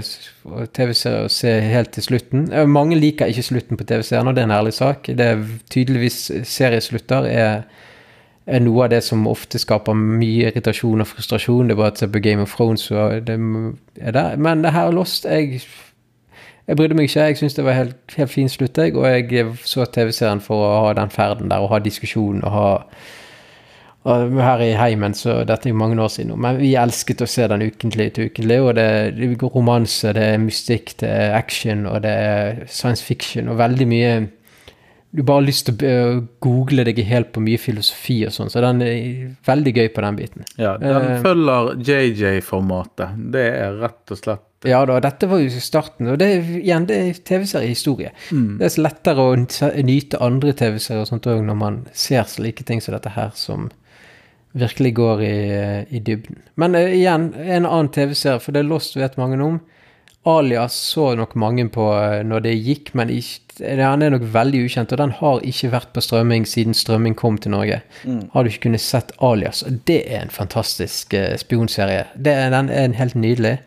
[0.74, 2.48] TV-serier å se helt til slutten.
[2.70, 5.10] Mange liker ikke slutten på TV-serien, og det er en ærlig sak.
[5.10, 6.18] Det er tydeligvis
[6.50, 7.62] serieslutter er
[8.46, 11.70] er noe av det som ofte skaper mye irritasjon og frustrasjon.
[11.70, 13.38] Det bare å på Game of Thrones og det
[14.02, 14.38] er der.
[14.38, 15.62] Men det her er Lost jeg,
[16.68, 17.30] jeg brydde meg ikke.
[17.30, 18.96] Jeg syntes det var helt, helt fin slutt, jeg.
[18.98, 22.70] Og jeg så TV-serien for å ha den ferden der og ha diskusjon og ha
[24.02, 27.22] og her i heimen, så dette er jo mange år siden nå, men vi elsket
[27.22, 28.58] å se den ukentlig til ukentlig.
[28.66, 33.52] Og det er romanse, det er mystikk, det er action, og det er science fiction,
[33.52, 34.16] og veldig mye
[35.12, 38.62] du bare har lyst til å google deg helt på mye filosofi og sånn, så
[38.64, 40.46] den er veldig gøy på den biten.
[40.56, 43.18] Ja, den uh, følger JJ-formatet.
[43.34, 46.88] Det er rett og slett Ja da, dette var jo starten, og det er igjen,
[46.88, 48.14] det er TV-seriehistorie.
[48.32, 48.56] Mm.
[48.62, 49.36] Det er så lettere å
[49.84, 53.68] nyte andre TV-serier og sånt òg når man ser slike ting som dette her, som
[54.56, 55.36] virkelig går i,
[55.92, 56.40] i dybden.
[56.62, 59.60] Men uh, igjen, en annen TV-serie, for det er Lost vet mange om.
[60.24, 64.94] Alias så nok mange på eh, når det gikk, men den er nok veldig ukjent.
[64.94, 67.82] Og den har ikke vært på strømming siden strømming kom til Norge.
[68.06, 68.28] Mm.
[68.34, 69.64] Har du ikke kunnet sett Alias.
[69.66, 72.06] Og det er en fantastisk eh, spionserie.
[72.16, 73.58] Det, den er en helt nydelig.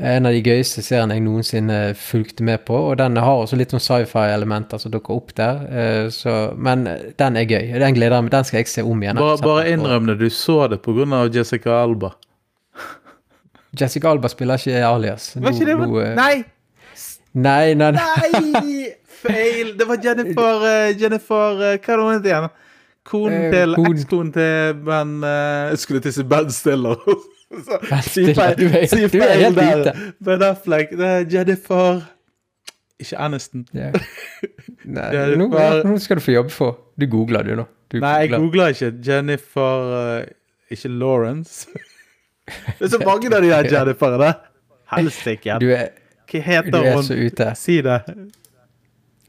[0.00, 2.74] En av de gøyeste seriene jeg noensinne fulgte med på.
[2.90, 5.60] Og den har også litt sånn sci-fi-elementer som dukker opp der.
[5.68, 6.86] Uh, så, men
[7.20, 7.74] den er gøy.
[7.76, 9.20] Den gleder jeg meg Den skal jeg se om igjen.
[9.20, 10.16] Bare, bare innrøm det.
[10.22, 11.26] Du så det pga.
[11.28, 12.14] Jessica Alba.
[13.78, 15.36] Jessica Alba spiller ikke Alias.
[15.36, 16.44] Var ikke det no, uh, Nei!
[17.34, 18.86] Nei, nei, nei!
[19.20, 19.74] Feil!
[19.78, 22.48] Det var Jennifer uh, Jennifer uh, Hva het hun igjen?
[23.06, 27.04] Konen til ekskonen til Ben Jeg skulle til å si Ben Stiller.
[28.12, 29.60] si feil, du er, si du er helt.
[29.86, 29.94] Ute.
[30.22, 30.92] Ben Affleck.
[30.98, 32.02] Det er Jennifer
[33.00, 33.64] Ikke Aniston.
[33.74, 33.96] Yeah.
[34.98, 35.08] Nei,
[35.40, 36.82] nå, nå, skal du få jobbe for.
[37.00, 37.66] Du googler, du, nå.
[37.90, 38.92] Du Nei, jeg googler ikke.
[39.06, 40.26] Jennifer
[40.70, 41.70] Ikke Lawrence.
[42.78, 44.34] Det er så mange av de der Jenniferne.
[44.96, 45.58] Helsike.
[45.60, 46.76] Hva heter hun?
[46.76, 47.02] du er?
[47.06, 47.50] Så ute.
[47.58, 47.98] Si det.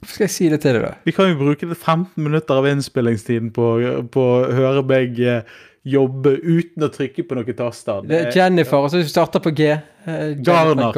[0.01, 0.95] Hvorfor skal jeg si det til deg, da?
[1.05, 3.67] Vi kan jo bruke 15 minutter av innspillingstiden på,
[4.13, 8.01] på å høre meg eh, jobbe uten å trykke på noen taster.
[8.09, 9.69] Det er Jennifer, og så starter på G.
[10.07, 10.97] Uh, Garner.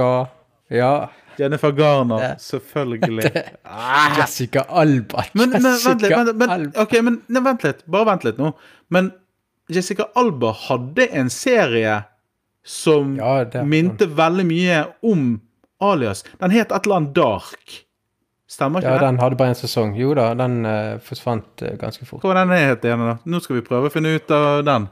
[0.71, 0.93] Ja.
[1.39, 2.31] Jennifer Garner, det.
[2.45, 3.33] selvfølgelig.
[3.63, 4.15] Ah.
[4.21, 5.27] Jessica Alba.
[5.33, 7.83] Men, men, vent litt, men, men, okay, men, vent litt.
[7.91, 8.53] Bare vent litt nå.
[8.93, 9.12] Men
[9.71, 12.01] Jessica Alba hadde en serie
[12.65, 15.34] som ja, minte veldig mye om
[15.84, 16.23] Alias.
[16.39, 17.80] Den het et eller annet Dark.
[18.54, 19.02] Stemmer ikke ja, det?
[19.02, 19.95] Ja, den hadde bare en sesong.
[19.99, 22.21] Jo da, den uh, forsvant uh, ganske fort.
[22.23, 23.15] Hva var den het igjen, da?
[23.26, 24.88] Nå skal vi prøve å finne ut av den.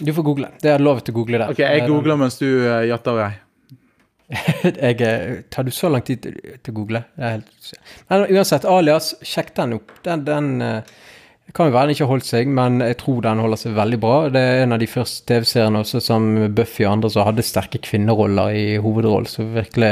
[0.00, 0.50] Du får google.
[0.62, 1.52] Det er lov til å google det.
[1.54, 3.30] Ok, jeg googler mens du uh, jatter vei.
[4.30, 7.04] jeg Tar du så lang tid til, å google?
[7.16, 9.94] Men uansett, Alias, sjekk den opp.
[10.06, 10.52] Den, den
[11.50, 13.72] Det kan jo være den ikke har holdt seg, men jeg tror den holder seg
[13.74, 14.18] veldig bra.
[14.30, 17.80] Det er en av de første TV-seriene også som Buffy og andre som hadde sterke
[17.82, 19.88] kvinneroller i hovedrollen, så virkelig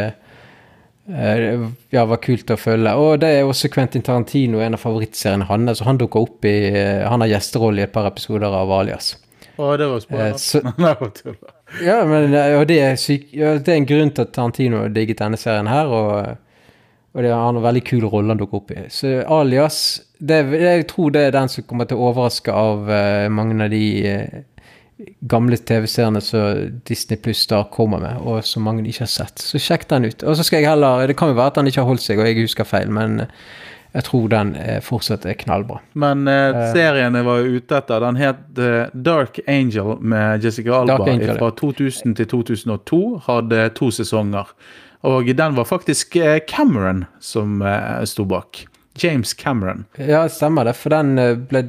[1.10, 2.94] eh, ja, var kult å følge.
[3.02, 5.80] Og det er også Quentin Tarantino, en av favorittseriene hans.
[5.80, 9.16] Så han dukker opp i eh, Han har gjesterolle i et par episoder av Alias.
[9.58, 11.34] Å, det var spennende.
[11.90, 15.26] ja, men og det er, syk, ja, det er en grunn til at Tarantino digget
[15.26, 15.90] denne serien her.
[15.90, 16.38] og
[17.18, 18.84] og det, har en veldig kul rolle han dukker opp i.
[18.94, 19.78] Så Alias
[20.18, 23.72] det, Jeg tror det er den som kommer til å overraske av uh, mange av
[23.74, 29.10] de uh, gamle TV-seriene som Disney Pluss da kommer med, og som mange ikke har
[29.10, 29.42] sett.
[29.42, 30.22] Så sjekk den ut.
[30.22, 32.22] Og så skal jeg heller Det kan jo være at den ikke har holdt seg,
[32.22, 33.24] og jeg husker feil, men
[33.96, 34.50] jeg tror den
[34.84, 35.80] fortsatt er knallbra.
[35.98, 41.34] Men uh, serien jeg var ute etter, den het Dark Angel med Jessica Alba Angel,
[41.38, 43.00] fra 2000 til 2002.
[43.26, 44.54] Hadde to sesonger.
[45.06, 48.66] Og den var faktisk eh, Cameron som uh, sto bak.
[48.98, 49.84] James Cameron.
[49.96, 50.74] Ja, stemmer det.
[50.78, 51.64] For den eh, ble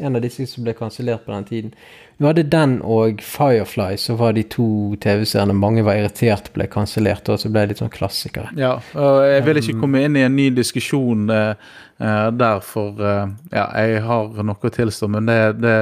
[0.00, 1.72] en av disse som ble kansellert på den tiden.
[2.16, 7.28] Nå hadde den og Firefly, så var de to TV-seriene mange var irritert ble kansellert,
[7.28, 8.54] og så ble det litt sånn klassikere.
[8.56, 11.52] Ja, og jeg vil ikke um, komme inn i en ny diskusjon uh,
[12.00, 15.76] der, for uh, ja, jeg har noe å tilstå, men det, det,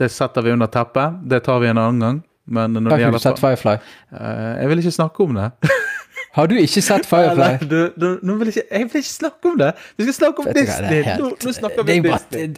[0.00, 1.20] det, setter vi under teppet.
[1.28, 2.22] Det tar vi en annen gang.
[2.44, 3.78] Men når har ikke du sett Firefly?
[4.12, 5.52] Jeg vil ikke snakke om det.
[6.34, 7.44] Har du ikke sett Firefly?
[7.44, 9.68] Nei, du, du, nå vil jeg, ikke, jeg vil ikke snakke om det.
[9.96, 11.02] Vi skal snakke om Vet Disney.
[11.06, 12.48] Helt, nå, nå, snakker vi om Disney.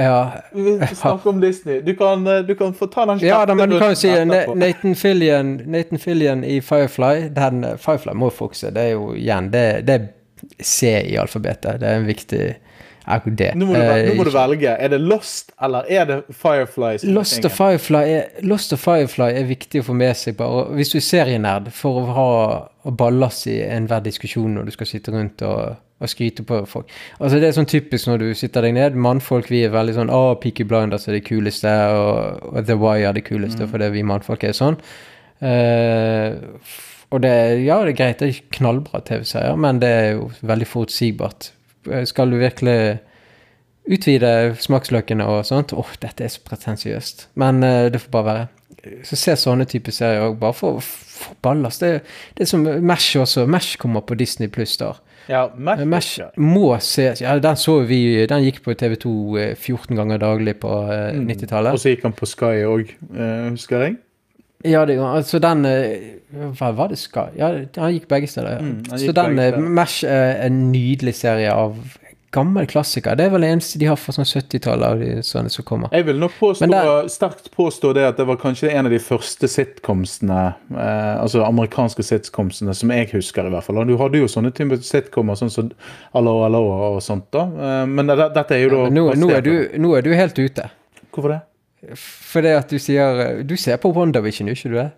[0.00, 0.20] Ja.
[0.54, 1.82] Vi skal snakke om Disney.
[1.84, 4.14] Du kan, eh, du kan få ta den Ja, da, men du kan jo si
[4.24, 7.28] Nathan Fillion, Nathan Fillion i Firefly.
[7.36, 8.72] Den, Firefly må fokusere.
[8.78, 10.08] Det er jo igjen Det, det er
[10.64, 11.82] C i alfabetet.
[11.82, 12.44] Det er en viktig
[13.26, 13.50] det.
[13.58, 14.72] Nå må, du, nå må, du, velge.
[14.78, 16.96] Er det Lost eller er det Firefly?
[17.10, 20.36] Lost og Firefly, er, Lost og Firefly er viktig å få med seg.
[20.38, 20.68] bare.
[20.78, 22.32] Hvis du er serienerd, for å ha
[22.96, 26.92] ballast i enhver diskusjon når du skal sitte rundt og, og, skryte på folk.
[27.18, 28.98] Altså Det er sånn typisk når du sitter deg ned.
[28.98, 33.10] Mannfolk vi er veldig sånn Å, Peaky Blinders er det kuleste, og, og The Wire
[33.10, 33.72] er det kuleste, mm.
[33.74, 34.80] fordi vi mannfolk er sånn.
[35.40, 36.36] Uh,
[37.10, 37.32] og det,
[37.64, 41.50] ja, det er greit, det er knallbra TV-serier, men det er jo veldig forutsigbart.
[41.88, 42.98] Eh, skal du virkelig
[43.90, 45.72] utvide smaksløkene og sånt?
[45.72, 47.28] Åh, oh, dette er så pretensiøst.
[47.40, 48.48] Men uh, det får bare være.
[49.04, 51.82] Så se sånne typer serier òg, bare for, for ballast.
[51.84, 52.04] Det,
[52.36, 53.46] det, er som Mash også.
[53.50, 55.00] Mash kommer på Disney pluss der.
[55.28, 57.20] Ja, Mash, Mash må ses.
[57.22, 59.10] Ja, den så vi Den gikk på TV2
[59.54, 61.26] 14 ganger daglig på uh, mm.
[61.32, 61.76] 90-tallet.
[61.76, 63.98] Og så gikk han på Sky òg, uh, husker jeg.
[64.66, 65.64] Ja, det, altså den
[66.58, 67.30] Hva var det Sky?
[67.38, 67.48] Ja,
[67.80, 68.58] han gikk begge steder.
[68.58, 68.60] Ja.
[68.60, 71.78] Mm, så den Mash er en nydelig serie av
[72.30, 73.16] gammel klassiker.
[73.18, 75.90] Det er vel det eneste de har fra sånn 70-tallet av de sånne som kommer.
[75.94, 79.00] Jeg vil nok påstå, der, sterkt påstå det at det var kanskje en av de
[79.02, 80.38] første sitcomsene,
[80.70, 83.82] eh, altså amerikanske sitcomsene, som jeg husker i hvert fall.
[83.88, 85.72] Du hadde jo sånne typer sitcomer sånn som
[86.16, 87.46] Allo Allo og sånt da.
[87.50, 90.14] Eh, men det, dette er jo da ja, nå, nå, er du, nå, er du,
[90.14, 90.70] helt ute.
[91.10, 91.40] Hvorfor det?
[91.96, 94.90] Fordi at du sier Du ser på WandaVision, gjør ikke du det?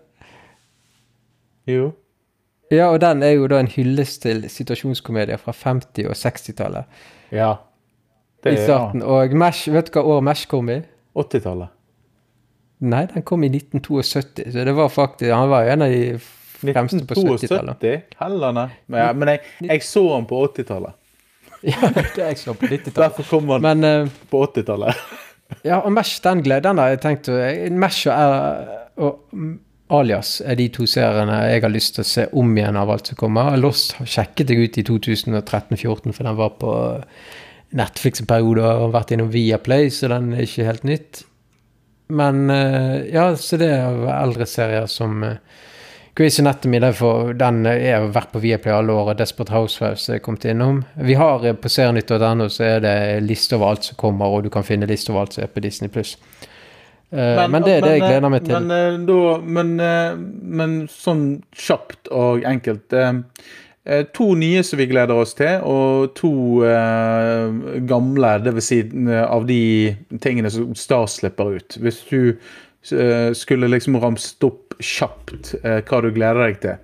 [1.71, 1.91] Jo.
[2.71, 7.05] Ja, og den er jo da en hyllest til situasjonskomedier fra 50- og 60-tallet.
[7.31, 7.53] Ja.
[8.43, 9.03] Det, I starten.
[9.03, 9.05] Ja.
[9.07, 10.81] Og Mesh, vet du hva år Mesh kom i?
[11.15, 11.71] 80-tallet.
[12.83, 16.17] Nei, den kom i 1972, så det var faktisk Han var jo en av de
[16.19, 17.85] fremste på 70-tallet.
[17.85, 18.17] 1972?
[18.19, 18.51] Heller,
[18.87, 20.97] Men, ja, men jeg, jeg, så han på 80-tallet.
[21.71, 22.97] ja, det er jeg så på 90-tallet.
[22.97, 25.05] Derfor kom han men, uh, på 80-tallet.
[25.65, 26.95] Ja, og Mesh, den gleden der.
[26.95, 27.37] jeg tenkte
[27.71, 29.37] Mesh og, og
[29.93, 33.11] Alias er de to seriene jeg har lyst til å se om igjen av alt
[33.11, 33.57] som kommer.
[33.59, 36.73] Lost sjekket jeg ut i 2013-2014, for den var på
[37.77, 41.23] Netflix en periode og har vært innom Viaplay, så den er ikke helt nytt.
[42.13, 45.37] Men eh, ja, så det er eldre serier som uh,
[46.15, 50.45] Grace Anatomy derfor, den er vært på Viaplay alle år, og Desperate Housewives er kommet
[50.45, 50.83] innom.
[51.01, 54.51] Vi har eh, på serienytt.no så er det liste over alt som kommer, og du
[54.53, 56.13] kan finne liste over alt som er på Disney pluss.
[57.09, 58.53] Eh, men, men, det er det jeg gleder meg til.
[58.59, 59.17] Men, eh, da,
[59.57, 60.21] men, eh,
[60.61, 62.97] men sånn kjapt og enkelt
[64.15, 68.69] To nye som vi gleder oss til, og to eh, gamle, dvs.
[68.69, 68.77] Si,
[69.19, 69.57] av de
[70.23, 71.75] tingene som Star slipper ut.
[71.83, 72.37] Hvis du
[73.35, 76.81] skulle liksom ramset opp kjapt uh, hva du gleder deg til,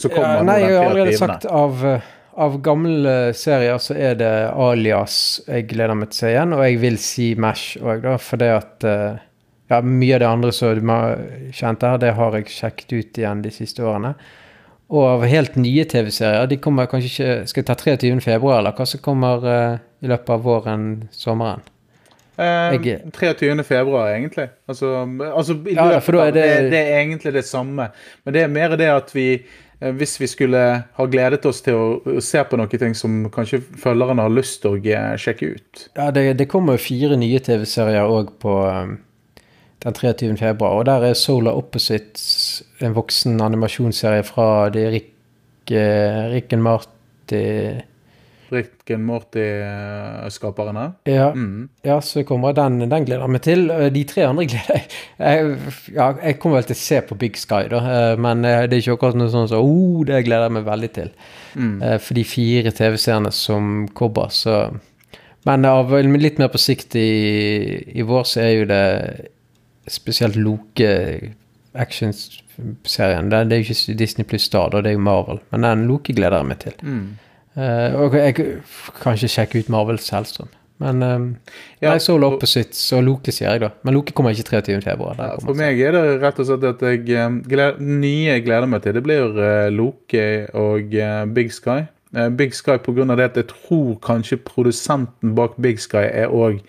[0.00, 1.86] så kommer ja, Nei, jeg har allerede sagt av
[2.32, 6.62] av gamle serier så er det Alias jeg gleder meg til å se igjen, og
[6.64, 9.18] jeg vil si Mash òg, da, fordi at uh,
[9.68, 13.20] ja, mye av det andre som du har kjent her, det har jeg sjekket ut
[13.20, 14.14] igjen de siste årene.
[14.92, 18.16] Og av helt nye TV-serier, de kommer kanskje ikke Skal jeg ta 23.
[18.24, 19.46] februar, eller hva som kommer
[20.04, 21.64] i løpet av våren, sommeren?
[22.36, 22.78] Eh,
[23.12, 23.64] 23.
[23.64, 24.48] februar, egentlig.
[24.68, 24.94] Altså,
[25.34, 27.90] altså ja, det, det, det, er egentlig det samme.
[28.24, 29.28] Men det er mer det at vi
[29.90, 30.58] hvis vi skulle
[30.94, 34.76] ha gledet oss til å, se på noen ting som kanskje følgerne har lyst til
[34.76, 35.86] å sjekke ut.
[35.96, 38.94] Ja, det, det kommer fire nye TV-serier òg på um,
[39.82, 40.36] den 23.
[40.38, 40.78] februar.
[40.78, 45.10] Og der er Solar Opposites, en voksen animasjonsserie fra de Rick,
[45.74, 47.42] uh, Rick and Marty
[48.52, 50.84] Rick and Morty-skaperne?
[51.08, 51.68] Ja, mm.
[51.86, 52.80] ja, så kommer den.
[52.84, 53.66] Den gleder jeg meg til.
[53.94, 54.86] De tre andre gleder jeg
[55.18, 57.82] Jeg, ja, jeg kommer vel til å se på Big Sky, da.
[57.96, 60.56] Eh, men eh, det er ikke akkurat noe sånn som så, oh, det gleder jeg
[60.58, 61.12] meg veldig til.
[61.54, 61.74] Mm.
[61.82, 64.64] Eh, for de fire TV-seerne som kommer, så
[65.44, 67.08] Men av litt mer på sikt i,
[67.98, 68.84] i vår, så er jo det
[69.90, 70.90] spesielt Loke
[71.72, 73.30] actionserien.
[73.30, 75.40] Det, det er jo ikke Disney pluss da, det er jo Marvel.
[75.50, 76.76] Men den Loke gleder jeg meg til.
[76.82, 77.06] Mm.
[77.52, 80.50] Uh, og jeg kan ikke sjekke ut Marvel Selstrøm.
[80.82, 81.26] Men um,
[81.82, 83.70] ja, nei, så Opposites og Loke, sier jeg da.
[83.86, 84.80] Men Loke kommer ikke 23.
[84.82, 85.18] februar.
[85.20, 88.82] Ja, for meg er det rett og slett at jeg gleder, nye jeg gleder meg
[88.84, 90.24] til, det blir uh, Loke
[90.58, 91.84] og uh, Big Sky.
[92.16, 96.62] Uh, Big Sky av det at jeg tror kanskje produsenten bak Big Sky er òg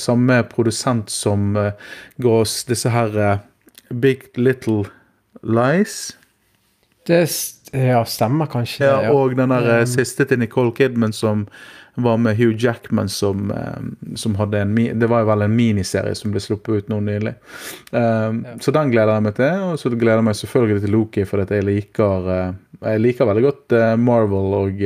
[0.00, 1.50] samme produsent som
[2.24, 3.42] går oss disse her
[4.00, 4.86] Big Little
[5.44, 6.16] Lies.
[7.04, 7.26] Det
[7.76, 9.14] ja, stemmer kanskje ja, ja.
[9.14, 11.46] Og den der um, siste til Nicole Kidman som
[11.96, 16.14] var med Hugh Jackman som, um, som hadde en Det var jo vel en miniserie
[16.18, 17.32] som ble sluppet ut nå nylig.
[17.90, 18.56] Um, ja.
[18.60, 19.64] Så den gleder jeg meg til.
[19.70, 22.30] Og så gleder jeg meg selvfølgelig til Loki, for jeg liker,
[22.82, 24.82] jeg liker veldig godt Marvel og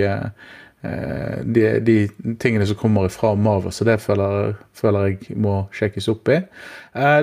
[0.80, 1.96] de, de,
[2.40, 6.38] tingene som kommer fra Marvel, så det føler, føler jeg må sjekkes opp i.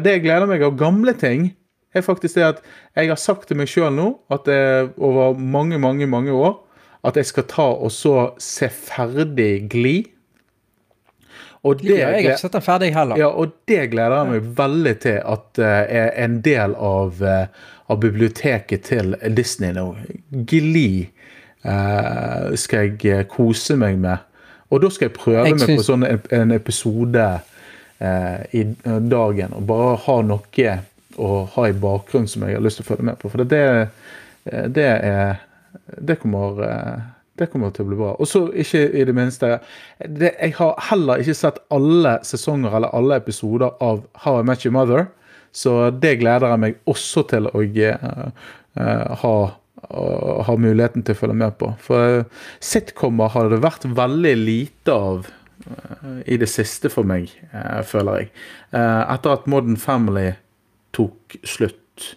[0.03, 1.47] det jeg gleder meg av gamle ting,
[1.97, 2.61] er faktisk det at
[2.95, 6.55] jeg har sagt til meg sjøl nå, at jeg, over mange, mange, mange år,
[7.07, 9.97] at jeg skal ta og så se ferdig Gli.
[11.65, 13.19] Og det, ja, jeg har ikke sett den ferdig heller.
[13.19, 15.65] Ja, og det gleder jeg meg veldig til at uh,
[15.99, 19.89] er en del av, uh, av, biblioteket til Disney nå.
[20.47, 21.07] Gli
[21.65, 24.23] uh, skal jeg kose meg med.
[24.69, 27.27] Og da skal jeg prøve jeg meg på sånn en episode
[27.97, 28.61] i
[29.09, 30.65] dagen, og bare ha noe
[31.17, 33.31] å ha i bakgrunnen som jeg har lyst til å følge med på.
[33.33, 33.65] For det,
[34.75, 35.43] det er
[35.97, 36.61] Det kommer
[37.37, 38.13] det kommer til å bli bra.
[38.17, 39.59] Og så ikke i det minste
[39.99, 44.65] det, Jeg har heller ikke sett alle sesonger eller alle episoder av How I Met
[44.65, 45.07] Your Mother,
[45.53, 48.25] så det gleder jeg meg også til å uh,
[48.77, 49.35] uh, ha,
[49.89, 51.71] uh, ha muligheten til å følge med på.
[51.81, 52.25] For
[52.59, 55.33] sitcomer har det vært veldig lite av
[56.29, 57.31] i det siste for meg,
[57.89, 58.27] føler jeg.
[58.71, 60.29] etter at Modern Family
[60.97, 62.15] tok slutt,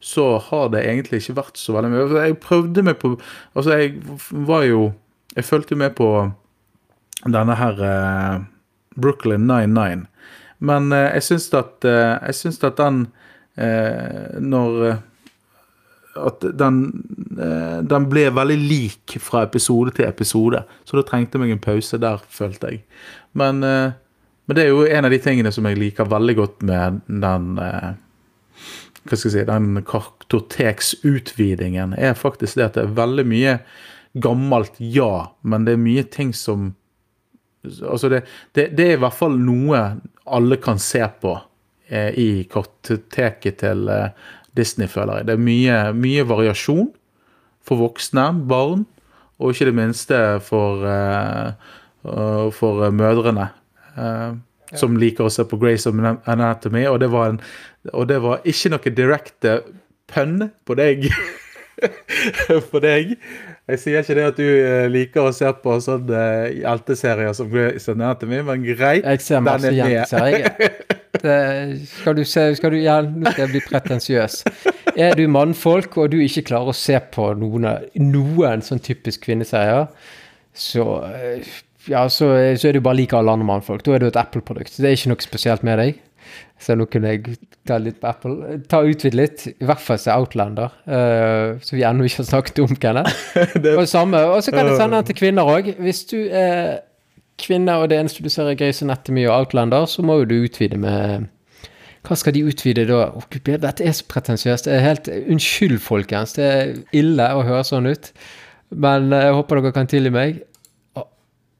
[0.00, 2.20] så har det egentlig ikke vært så veldig mye.
[2.22, 3.16] Jeg prøvde meg på
[3.54, 3.96] Altså, jeg
[4.30, 4.92] var jo
[5.36, 6.08] Jeg fulgte med på
[7.26, 8.40] denne her eh,
[8.94, 10.06] Brooklyn 99.
[10.58, 12.14] Men eh, jeg syns at eh,
[12.68, 13.06] at den
[14.38, 14.74] Når
[16.14, 16.76] At den
[17.90, 20.62] Den ble veldig lik fra episode til episode.
[20.84, 22.84] Så da trengte jeg meg en pause der, følte jeg.
[23.34, 23.62] Men,
[24.48, 27.50] men det er jo en av de tingene som jeg liker veldig godt med den
[29.08, 33.54] hva skal jeg si, den kartoteksutvidingen er faktisk det at det er veldig mye
[34.18, 36.74] gammelt, ja, men det er mye ting som
[37.66, 38.20] Altså, det,
[38.54, 39.78] det, det er i hvert fall noe
[40.30, 41.32] alle kan se på
[41.90, 44.14] eh, i kartoteket til eh,
[44.56, 45.26] Disney, føler jeg.
[45.26, 46.88] Det er mye, mye, variasjon
[47.66, 48.86] for voksne, barn,
[49.42, 51.50] og ikke det minste for, eh,
[52.54, 53.50] for mødrene.
[53.98, 54.36] Eh,
[54.76, 55.96] som liker å se på Grace of
[56.28, 57.38] Anatomy, og det var, en,
[57.94, 59.54] og det var ikke noe direkte
[60.12, 61.08] pønn på deg.
[62.72, 63.14] på deg.
[63.68, 66.22] Jeg sier ikke det at du eh, liker å se på sånne
[66.58, 69.04] hjelteserier som Grace of Anatomy, men greit.
[69.04, 70.72] Jeg ser masse hjelteserier.
[71.98, 74.42] skal du se skal du, ja, Nå skal jeg bli pretensiøs.
[74.98, 77.68] Er du mannfolk og du ikke klarer å se på noen,
[78.02, 79.88] noen sånn typisk kvinneserier,
[80.58, 81.48] så eh,
[81.88, 82.28] ja, så,
[82.58, 83.84] så, er det jo bare like alle andre mannfolk.
[83.84, 84.76] Da er det jo et Apple-produkt.
[84.76, 86.02] Det er ikke noe spesielt med deg.
[86.60, 88.58] Så nå kunne jeg ta litt på Apple.
[88.70, 89.46] Ta Utvide litt.
[89.54, 93.14] I hvert fall se Outlander, uh, som vi ennå ikke har snakket om, Kenneth.
[93.78, 95.72] og samme, og så kan jeg sende den til kvinner òg.
[95.80, 96.82] Hvis du er
[97.38, 100.38] kvinne og det eneste du ser er Grace mye og Outlander, så må jo du
[100.42, 101.28] utvide med
[102.06, 103.08] hva skal de utvide da?
[103.18, 104.68] Oh, dette er så pretensiøst.
[104.68, 106.36] Det er helt Unnskyld, folkens.
[106.38, 108.12] Det er ille å høre sånn ut.
[108.70, 110.38] Men eh, jeg håper dere kan tilgi meg.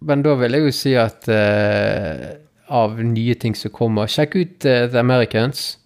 [0.00, 2.28] Men da vil jeg jo si at uh,
[2.68, 5.78] av nye ting som kommer Sjekk ut uh, The Americans.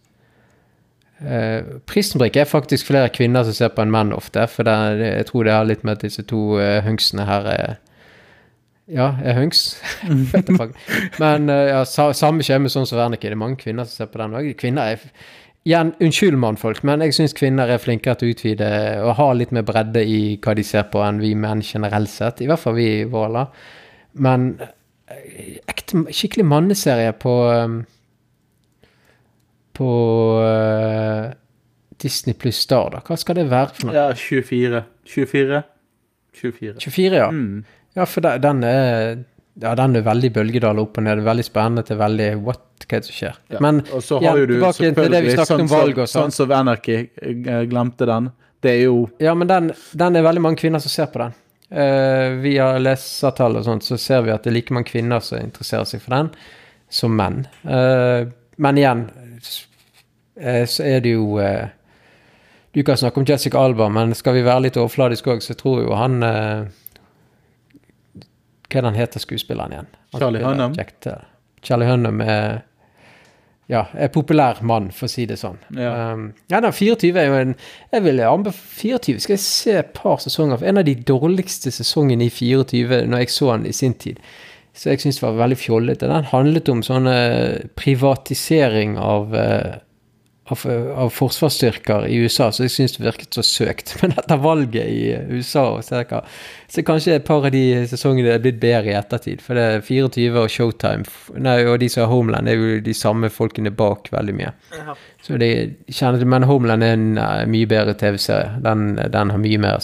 [1.23, 4.45] Uh, Prisen er faktisk flere kvinner som ser på enn menn ofte.
[4.51, 7.81] For det, jeg tror det har litt med at disse to uh, hønsene her er
[8.93, 9.79] Ja, er høns.
[11.23, 13.31] Men uh, ja, sa, samme skjer med sånn som Wernicke.
[13.31, 14.51] Det er mange kvinner som ser på den òg.
[14.59, 15.07] Kvinner er
[15.63, 18.71] igjen, unnskyld mannfolk, men jeg syns kvinner er flinkere til å utvide
[19.05, 22.43] og ha litt mer bredde i hva de ser på, enn vi menn generelt sett.
[22.43, 23.47] I hvert fall vi i Våla.
[24.13, 27.79] Men eh, ekte, skikkelig manneserie på um,
[29.73, 29.91] På
[30.45, 31.33] uh,
[32.03, 33.01] Disney pluss Star, da.
[33.07, 33.97] Hva skal det være for noe?
[33.97, 34.83] Ja, 24.
[35.09, 35.63] 24.
[36.37, 36.75] 24.
[36.83, 37.29] 24, ja.
[37.33, 37.63] Mm.
[37.97, 39.23] Ja, for den, er
[39.61, 41.23] ja, den er veldig bølgedal opp og ned.
[41.25, 42.69] Veldig spennende til veldig what?
[42.83, 43.37] Hva er det som skjer?
[43.55, 43.61] Ja.
[43.65, 46.33] Men og så har ja, du selvfølgelig snakket om Sons of- valg og sånn.
[46.33, 46.99] Sons of Anarchy.
[47.71, 48.33] Glemte den.
[48.63, 51.37] Det er jo Ja, men den, den er veldig mange kvinner som ser på den.
[51.73, 55.41] Eh, via lesertall og sånt så ser vi at det er like mange kvinner som
[55.41, 56.29] interesserer seg for den,
[56.93, 57.47] som menn.
[57.65, 58.29] Eh,
[58.61, 59.07] men igjen
[60.37, 61.41] eh, så er det jo
[62.73, 65.83] Du kan snakke om Jessica Alba, men skal vi være litt overfladiske òg, så tror
[65.85, 66.69] jo han Hva
[68.69, 69.91] er det han heter, skuespilleren igjen?
[70.13, 70.77] Han Charlie Hunnam.
[71.63, 72.63] Charlie Hunnam er
[73.71, 75.59] ja, er populær mann, for å si det sånn.
[75.79, 75.93] Ja.
[76.13, 77.53] Um, ja, den 24 er jo en
[77.93, 80.59] Jeg vil anbefale 24 skal jeg se et par sesonger.
[80.59, 84.19] For en av de dårligste sesongene i 24 når jeg så den i sin tid.
[84.75, 86.09] Så jeg syns var veldig fjollete.
[86.09, 87.09] Den handlet om sånn
[87.79, 89.75] privatisering av eh,
[90.45, 90.63] av,
[90.97, 93.95] av forsvarsstyrker i USA, så jeg syns det virket så søkt.
[94.03, 96.03] Men etter valget i USA og så,
[96.87, 99.43] kanskje et par av de sesongene er blitt bedre i ettertid.
[99.45, 102.97] For det er 24 og Showtime nei, og de som har Homeland, er jo de
[102.97, 104.53] samme folkene bak veldig mye.
[105.23, 105.53] Så de
[105.93, 108.59] kjenner Men Homeland er en eh, mye bedre TV-serie.
[108.65, 109.79] Den, den har mye mer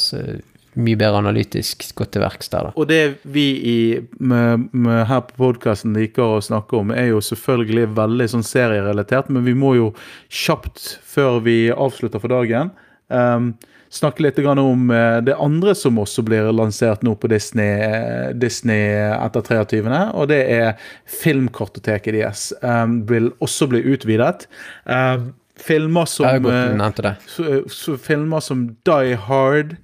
[0.77, 2.75] mye bedre analytisk gått til verks der, da.
[2.77, 3.79] Og det vi i,
[4.21, 9.33] med, med her på podkasten liker å snakke om, er jo selvfølgelig veldig sånn serierelatert,
[9.33, 9.89] men vi må jo
[10.29, 12.73] kjapt, før vi avslutter for dagen,
[13.09, 13.53] um,
[13.91, 18.31] snakke litt grann om eh, det andre som også blir lansert nå på Disney, eh,
[18.37, 19.81] Disney etter 23.,
[20.13, 20.91] og det er
[21.23, 22.51] filmkartoteket deres.
[22.63, 24.49] Um, vil også bli utvidet.
[24.85, 26.29] Um, filmer som
[27.73, 29.79] så filmer som Die Hard,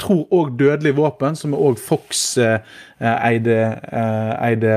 [0.00, 2.58] tror òg Dødelig våpen, som er òg Fox eh,
[2.98, 3.56] eide,
[3.90, 4.30] filmer.
[4.46, 4.70] eide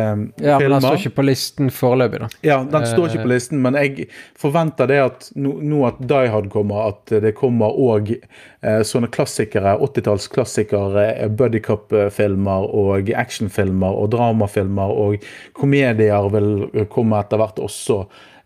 [0.43, 2.27] Ja, men den står ikke på listen foreløpig, da.
[2.43, 6.31] Ja, den står ikke på listen, men jeg forventer det at nå, no, at Die
[6.33, 14.11] Hard kommer, at det kommer òg eh, sånne klassikere, 80-tallsklassikere, eh, buddycup-filmer og actionfilmer og
[14.17, 15.23] dramafilmer og
[15.55, 16.51] komedier vil
[16.91, 18.01] komme etter hvert også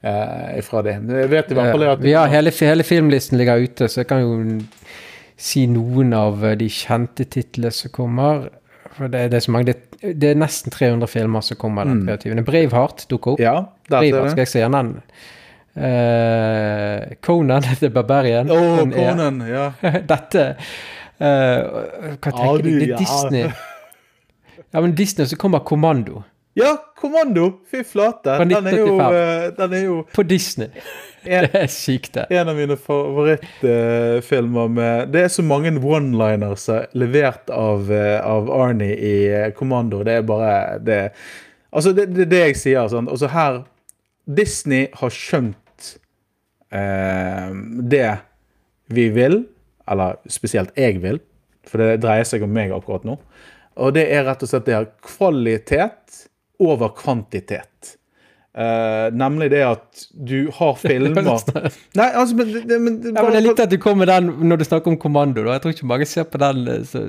[0.06, 1.00] eh, fra det.
[1.02, 4.22] Jeg vet i hvert fall at Ja, hele, hele filmlisten ligger ute, så jeg kan
[4.22, 4.38] jo
[5.40, 8.48] si noen av eh, de kjente titlene som kommer.
[8.94, 12.04] For det, det, er så mange, det, det er nesten 300 filmer som kommer den
[12.08, 12.44] 23.
[12.46, 13.44] Braveheart dukker opp.
[13.44, 13.56] Ja,
[13.90, 14.92] Braveheart, skal jeg se den?
[15.74, 18.50] Uh, Conan the Barbarian.
[18.50, 19.72] Er- Conan, ja.
[20.12, 22.76] Dette uh, Hva tenker du, du?
[22.78, 23.00] Det er ja.
[23.02, 23.48] Disney.
[24.74, 26.24] Ja, men Disney, så kommer Kommando.
[26.58, 27.48] Ja, Kommando!
[27.72, 28.38] Fy flate.
[28.38, 29.58] Den er jo, 1985.
[29.58, 30.68] den er jo På Disney.
[31.26, 32.26] En, Det er sykt, det.
[32.30, 38.52] en av mine favorittfilmer med Det er så mange one-liners eh, levert av, eh, av
[38.52, 40.04] Arnie i eh, Kommando.
[40.04, 41.02] Det er bare det
[41.74, 42.86] Altså, det er det, det jeg sier.
[42.92, 43.08] Sånn.
[43.10, 43.64] Altså her
[44.30, 45.88] Disney har skjønt
[46.70, 47.50] eh,
[47.90, 48.12] det
[48.94, 49.40] vi vil,
[49.90, 51.18] eller spesielt jeg vil,
[51.66, 53.18] for det dreier seg om meg akkurat nå.
[53.82, 56.28] Og det er rett og slett det her kvalitet
[56.62, 57.96] over kvantitet.
[58.54, 63.44] Eh, nemlig det at du har filmer Nei, altså, men, det- men, Ja, men Jeg
[63.48, 65.44] likte at du kom med den når du snakker om Kommando.
[65.44, 65.54] da.
[65.58, 66.68] Jeg tror ikke mange ser på den.
[66.68, 67.02] eh, Så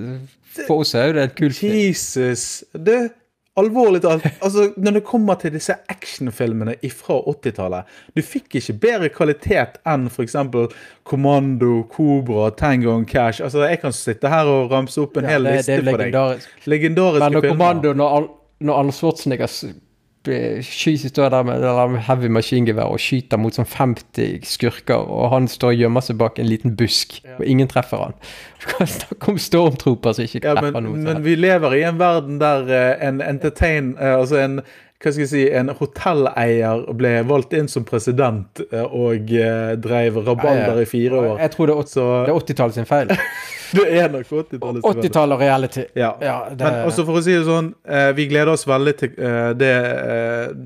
[0.67, 1.75] for oss er jo det et kult film.
[1.77, 2.65] Jesus.
[2.73, 3.11] Det
[3.57, 4.25] Alvorlig talt.
[4.43, 7.85] Altså, når det kommer til disse actionfilmene fra 80-tallet
[8.17, 10.35] Du fikk ikke bedre kvalitet enn f.eks.
[11.05, 13.41] Kommando, Kobra, Tango and Cash.
[13.45, 15.83] Altså, Jeg kan sitte her og ramse opp en Ja, hel det, det liste jo
[15.85, 15.99] for deg.
[16.01, 16.49] legendarisk.
[16.67, 17.57] Legendariske Men når filmer.
[17.57, 18.29] Kommando, når, Al-
[18.61, 19.47] når Arne Schwarzenegger
[20.25, 25.83] står der med heavy maskingevær og skyter mot sånn 50 skurker, og han står og
[25.83, 28.15] gjemmer seg bak en liten busk, og ingen treffer han.
[28.65, 31.03] Du kan snakke om stormtrooper som ikke Ja, treffer men, noe.
[31.05, 33.91] men vi lever i en verden der eh, en entertain...
[34.01, 34.61] eh, altså en
[35.03, 40.21] hva skal jeg si, en hotelleier ble valgt inn som president eh, og eh, drev
[40.25, 41.41] rabalder i fire år.
[41.43, 43.13] Jeg tror det er Så er 80-tallet sin feil.
[43.77, 44.87] det er nok 80-tallet.
[44.87, 45.85] 80-tallet og reality.
[45.99, 46.15] Ja.
[46.25, 49.19] Ja, det, Men også for å si det sånn, eh, vi gleder oss veldig til
[49.61, 49.75] det,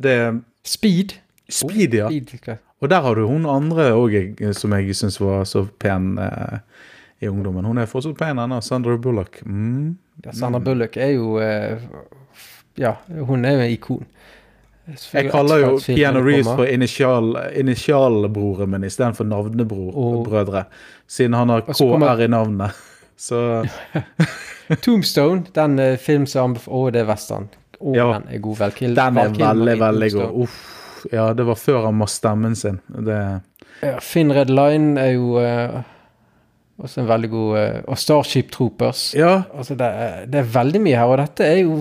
[0.05, 0.16] det
[0.68, 1.16] Speed.
[1.49, 2.12] Speed, ja.
[2.12, 2.61] Speed.
[2.79, 6.12] Og der har du hun andre òg som jeg syns var så pen
[7.18, 7.66] i ungdommen.
[7.66, 8.61] Hun er fortsatt pen ennå.
[8.62, 9.41] Sandra Bullock.
[9.49, 9.97] Mm.
[10.22, 11.41] Ja, Sandra Bullock er jo
[12.79, 12.95] Ja,
[13.29, 14.07] hun er jo en ikon.
[15.12, 20.64] Jeg kaller jo Keanu Reeves for for initial, initialbroren min istedenfor navnebrødre.
[21.07, 22.70] Siden han har KR i navnet.
[23.18, 23.66] Så
[24.85, 27.49] Tombstone, den filmen film som Å, det er western.
[27.81, 28.07] Å, Ja.
[28.18, 28.59] den er god.
[28.62, 30.43] Velkild, den er veldig, veldig god.
[30.45, 30.59] Uff.
[31.12, 32.81] Ja, det var før han må stemmen sin.
[32.89, 33.18] Det
[33.83, 35.83] Ja, Finn Red Line er jo uh,
[36.83, 39.12] også en veldig god uh, Og Starship Troopers.
[39.14, 39.43] Ja.
[39.55, 41.76] Altså, det er, det er veldig mye her, og dette er jo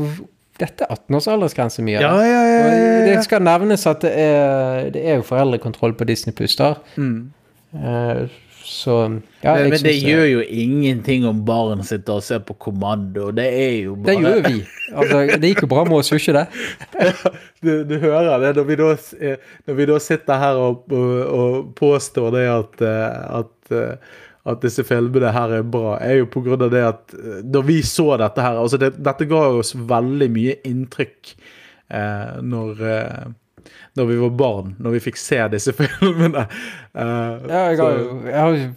[0.62, 2.00] dette er 18-års aldersgrense mye.
[2.02, 3.06] Ja, ja, ja, ja.
[3.06, 6.80] Det skal nevnes at det er, det er jo foreldrekontroll på Disney Pluss der.
[6.98, 7.32] Mm.
[7.78, 8.26] Uh,
[8.68, 13.30] så ja, Men, men det gjør jo ingenting om barn sitter og ser på kommando.
[13.32, 14.64] Det er jo bare Det gjør jo vi.
[14.92, 17.06] Altså, det gikk jo bra med oss, gjorde ikke det?
[17.64, 21.14] Du, du hører det når vi da, eh, når vi da sitter her og, og,
[21.40, 26.30] og påstår det at, eh, at, eh, at disse filmene her er bra, er jo
[26.68, 30.30] av det at eh, da vi så dette her altså det, Dette ga oss veldig
[30.34, 31.34] mye inntrykk
[31.92, 33.28] eh, når eh,
[33.98, 36.44] når vi var barn, når vi fikk se disse filmene.
[36.94, 38.68] Eh, Ja, jeg har, jo-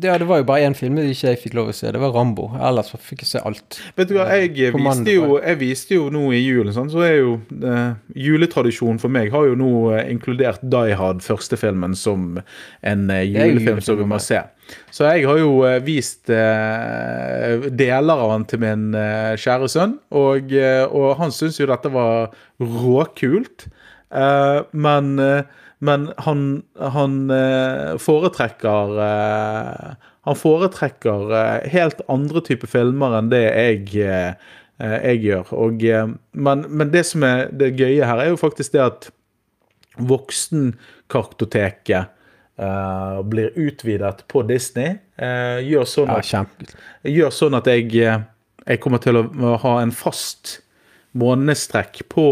[0.00, 1.90] ja, det var jo bare én film jeg ikke fikk lov å se.
[1.92, 2.46] Det var Rambo.
[2.56, 3.76] Ellers fikk jeg se alt.
[3.98, 5.04] Vet du hva, jeg Kommando.
[5.04, 7.92] viste, jo, jeg viste jo nå i julen, sånn, så er jo eh,
[8.24, 13.26] juletradisjonen for meg har jo nå eh, inkludert Die Hard, første filmen, som en eh,
[13.28, 14.40] julefilm som vi må se.
[14.94, 19.98] Så jeg har jo eh, vist eh, deler av den til min eh, kjære sønn,
[20.16, 22.32] og, eh, og han syns jo dette var
[22.64, 23.68] råkult.
[24.12, 25.42] Eh, men, eh,
[25.82, 29.94] men han, han eh, foretrekker eh,
[30.28, 33.88] Han foretrekker eh, helt andre typer filmer enn det jeg,
[34.78, 35.50] jeg gjør.
[35.58, 35.82] Og,
[36.38, 39.10] men, men det som er det gøye her, er jo faktisk det at
[39.98, 42.18] voksenkartoteket
[42.62, 44.98] Uh, blir utvidet på Disney.
[45.16, 46.44] Uh, gjør sånn at ja,
[47.08, 50.60] gjør sånn at jeg, jeg kommer til å ha en fast
[51.18, 52.26] månedstrekk på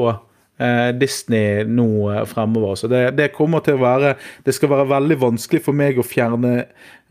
[1.01, 2.77] Disney nå eh, fremover.
[2.77, 6.07] Så det, det kommer til å være Det skal være veldig vanskelig for meg å
[6.07, 6.67] fjerne,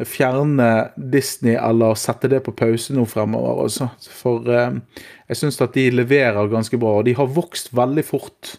[0.06, 3.66] fjerne Disney eller sette det på pause nå fremover.
[3.66, 3.90] Også.
[4.22, 4.78] For eh,
[5.32, 7.00] jeg syns at de leverer ganske bra.
[7.00, 8.56] Og de har vokst veldig fort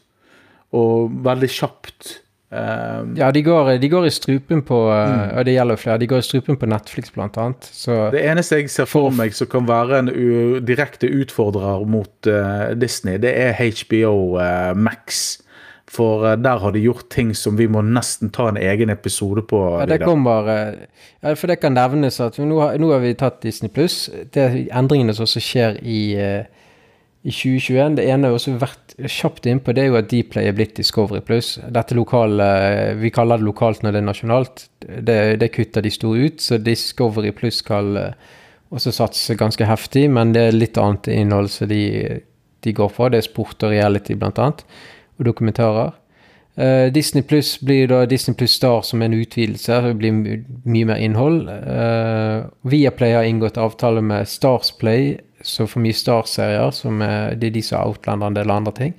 [0.76, 2.16] og veldig kjapt.
[2.52, 5.30] Eh, Ja, de går, de går i strupen på Mm.
[5.30, 5.98] eh, Og det gjelder flere.
[5.98, 7.68] De går i strupen på Netflix, blant annet.
[7.72, 10.06] Så Det eneste jeg ser for meg som kan være en
[10.64, 15.38] direkte utfordrer mot uh, Disney, det er HBO uh, Max.
[15.90, 19.42] For eh, der har de gjort ting som vi må nesten ta en egen episode
[19.42, 19.80] på.
[19.80, 20.74] ja, det kommer eh,
[21.22, 24.08] ja, For det kan nevnes at nå har, nå har vi tatt Disney pluss.
[24.36, 26.44] Endringene som også skjer i, eh,
[27.22, 27.96] i 2021.
[27.98, 31.20] Det ene har også vært kjapt innpå, det er jo at Dplay er blitt Discovery
[31.24, 31.54] pluss.
[31.72, 32.48] Dette lokale
[33.00, 34.66] Vi kaller det lokalt når det er nasjonalt.
[34.80, 38.34] Det, det kutter de store ut, så Discovery pluss skal eh,
[38.72, 41.84] også satse ganske heftig, men det er litt annet innhold som de,
[42.64, 43.12] de går for.
[43.12, 44.64] Det er sport og reality, blant annet,
[45.18, 45.96] og dokumentarer.
[46.60, 49.80] Uh, Disney Pluss blir da Disney Pluss Star som en utvidelse.
[49.86, 50.34] Det blir my
[50.68, 51.46] mye mer innhold.
[51.48, 56.70] Uh, Viaplay har inngått avtale med Starsplay, så for mye Star-serier.
[56.70, 58.94] som er, Det er de som outlander en del andre ting.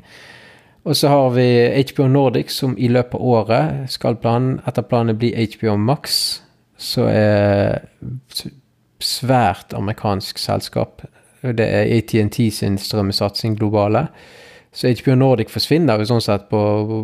[0.83, 5.17] Og så har vi HBO Nordic, som i løpet av året skal planen, etter planen
[5.17, 6.41] bli HBO Max.
[6.77, 7.85] Så er
[8.99, 11.01] svært amerikansk selskap.
[11.41, 14.07] Det er ATNT sin strømmesatsing globale.
[14.73, 16.59] Så HBO Nordic forsvinner jo sånn sett på,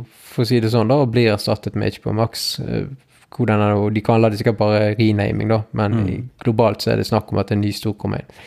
[0.08, 2.60] for å si det sånn, da, og blir erstattet med HBO Max.
[2.64, 2.88] Eh,
[3.28, 6.30] Hvordan er det, De kaller det sikkert bare renaming, da, men mm.
[6.46, 8.38] globalt så er det snakk om at en ny stor kommer inn.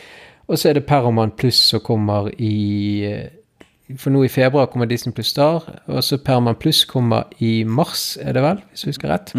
[0.51, 2.55] Og så er det Paramount Pluss som kommer i
[3.07, 3.29] eh,
[3.97, 8.17] For nå i februar kommer Disney Pluss Star, og så Paramount Pluss kommer i mars,
[8.21, 9.33] er det vel, hvis jeg husker rett.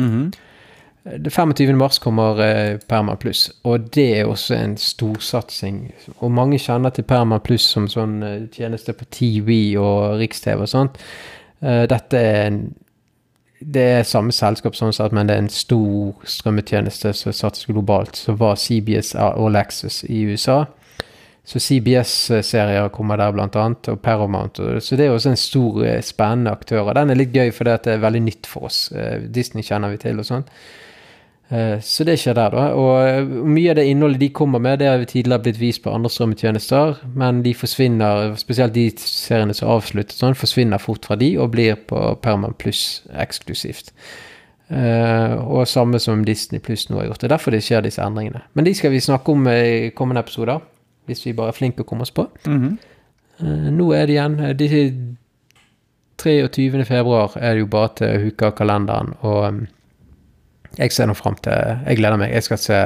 [1.04, 1.76] Det 25.
[1.76, 5.80] mars kommer eh, Perma Pluss, og det er også en storsatsing.
[6.18, 10.70] Og mange kjenner til Perma Pluss som sånn eh, tjeneste på TV og Riks-TV og
[10.70, 11.00] sånt.
[11.60, 12.62] Eh, dette er en
[13.62, 18.18] det er samme selskap, sånn sett, men det er en stor strømmetjeneste som satses globalt,
[18.18, 20.64] som var CBS og Lexus i USA.
[21.44, 24.60] Så CBS-serier kommer der, blant annet, og Paramount.
[24.78, 26.86] Så det er også en stor, eh, spennende aktør.
[26.86, 28.92] Og den er litt gøy, fordi at det er veldig nytt for oss.
[28.92, 30.44] Eh, Disney kjenner vi til og sånn.
[31.50, 32.72] Eh, Så det skjer der, da.
[32.74, 35.92] Og mye av det innholdet de kommer med, det har vi tidligere blitt vist på
[35.92, 41.36] andre strømmetjenester, men de forsvinner, spesielt de seriene som avslutter sånn, forsvinner fort fra de
[41.36, 43.92] og blir på Paramount Pluss eksklusivt.
[44.72, 47.20] Uh, og samme som Disney Pluss nå har gjort.
[47.20, 48.40] Det er derfor det skjer disse endringene.
[48.54, 50.62] Men de skal vi snakke om i kommende episoder,
[51.06, 52.26] hvis vi bare er flinke å komme oss på.
[52.46, 54.68] Eh, nå er det igjen eh, de
[56.22, 56.84] 23.
[56.86, 59.62] februar er det jo bare til å huke av kalenderen, og um,
[60.78, 61.52] jeg ser nå fram til
[61.86, 62.30] Jeg gleder meg.
[62.32, 62.78] Jeg skal se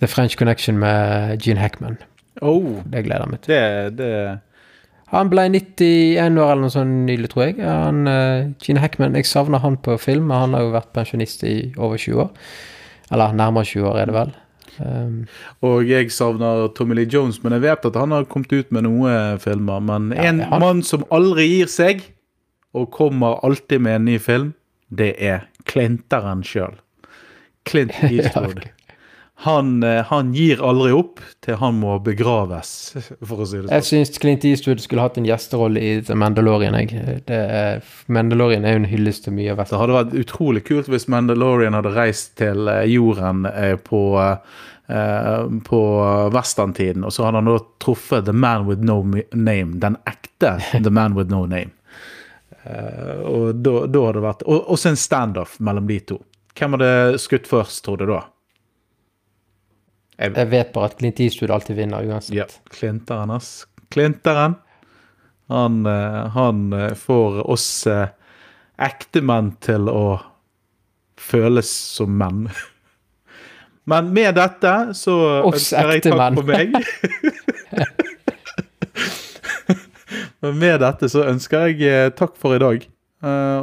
[0.00, 1.98] The French Connection med Gene Hackman.
[2.40, 3.52] Oh, Det gleder jeg meg til.
[3.52, 4.38] det, det
[5.12, 7.58] Han ble 91 år eller noe sånt nylig, tror jeg.
[7.66, 11.42] Han, uh, Gene Hackman, Jeg savner han på film, men han har jo vært pensjonist
[11.44, 12.30] i over 20 år.
[13.12, 14.32] Eller nærmere 20 år, er det vel.
[14.80, 15.26] Um,
[15.60, 18.86] Og jeg savner Tommy Lee Jones, men jeg vet at han har kommet ut med
[18.86, 19.80] noen filmer.
[19.84, 20.60] Men Ja, en har...
[20.62, 22.04] mann som aldri gir seg,
[22.72, 24.54] og kommer alltid med en ny film,
[24.88, 26.78] det er klinteren sjøl.
[27.68, 28.64] Clint Eastwood.
[29.42, 32.72] Han, eh, han, gir aldri opp til han må begraves,
[33.28, 33.74] for å si det sånn.
[33.74, 36.76] Jeg syns Clint Eastwood skulle hatt en gjesterolle i The Mandalorian.
[36.78, 37.22] Jeg.
[37.26, 39.74] Det er, Mandalorian er jo en hyllest til mye av Vesten.
[39.74, 44.04] Det hadde vært utrolig kult hvis Mandalorian hadde reist til eh, jorden eh, på
[44.92, 45.78] på
[46.34, 50.90] westerntiden, og så hadde han da truffet The Man With No Name, den ekte The
[50.92, 51.70] Man With No Name.
[53.32, 56.18] og da, da hadde det vært Og også en standoff mellom de to.
[56.58, 58.20] Hvem hadde skutt først, tror du da?
[60.22, 62.36] Jeg, jeg vet bare at Clint Eastwood alltid vinner uansett.
[62.36, 63.64] Ja, Klinteren, ass.
[63.90, 64.54] Klinteren.
[65.50, 68.08] Han, eh, han eh, får oss eh,
[68.78, 70.20] ektemenn til å
[71.18, 72.46] føles som menn.
[73.90, 76.68] Men med dette så oss ønsker jeg takk for meg.
[80.42, 82.86] Men med dette så ønsker jeg takk for i dag.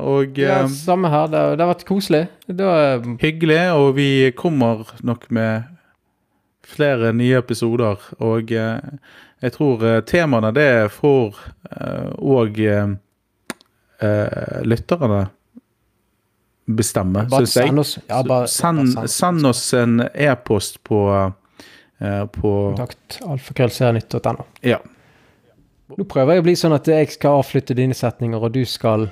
[0.03, 1.31] og Ja, samme her.
[1.31, 2.23] Det, det har vært koselig.
[2.51, 5.78] Var, hyggelig, og vi kommer nok med
[6.69, 8.01] flere nye episoder.
[8.25, 8.77] Og eh,
[9.43, 11.37] jeg tror eh, temaene det får
[12.19, 12.93] òg eh,
[14.67, 15.25] lytterne
[16.69, 17.69] bestemme, syns jeg.
[17.71, 21.03] Send oss, ja, bare, send, bare send oss en e-post på
[21.99, 24.45] på Kontakt alfakrøllsernytt.no.
[24.63, 24.77] Ja.
[25.97, 29.09] Nå prøver jeg å bli sånn at jeg skal avslutte dine setninger, og du skal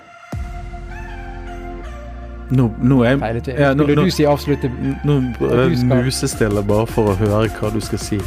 [2.50, 3.42] nå, nå er.
[3.58, 4.70] Ja, Skulle du si avslutte
[5.06, 5.18] Nå
[5.50, 8.22] er jeg musestille bare for å høre hva du skal si.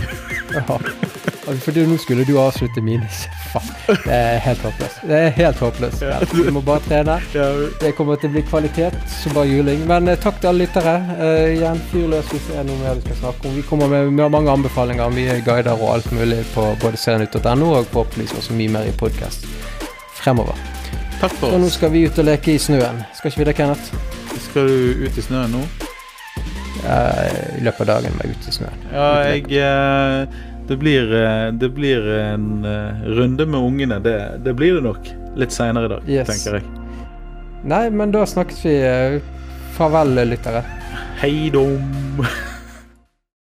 [0.55, 0.81] ja.
[1.59, 3.07] For nå skulle du avslutte mine.
[3.51, 3.71] Faen.
[4.05, 5.01] Det er helt håpløst.
[5.09, 6.03] Det er helt håpløst.
[6.05, 6.19] Ja.
[6.31, 7.17] Vi må bare trene.
[7.81, 9.83] Det kommer til å bli kvalitet som bare juling.
[9.91, 10.95] Men uh, takk til alle lyttere.
[11.19, 13.57] Uh, igjen, fyr løs hvis det er noe mer du skal snakke om.
[13.59, 17.89] Vi kommer med, med mange anbefalinger, mye guider og alt mulig på både serienytt.no og
[17.91, 19.49] forhåpentligvis også mye mer i podkast
[20.21, 20.55] fremover.
[21.21, 21.55] Takk for oss.
[21.55, 23.03] Og nå skal vi ut og leke i snøen.
[23.17, 23.93] Skal ikke vi det, Kenneth?
[24.49, 25.65] Skal du ut i snøen nå?
[26.81, 28.87] I løpet av dagen var jeg ute i snøen.
[28.95, 30.39] Ja, jeg eh,
[30.71, 34.01] det blir, eh, det blir en eh, runde med ungene.
[34.01, 36.31] Det, det blir det nok litt seinere i dag, yes.
[36.31, 36.69] tenker jeg.
[37.69, 38.77] Nei, men da snakkes vi.
[39.77, 40.65] Farvel, lyttere.
[41.21, 41.77] Hei dom.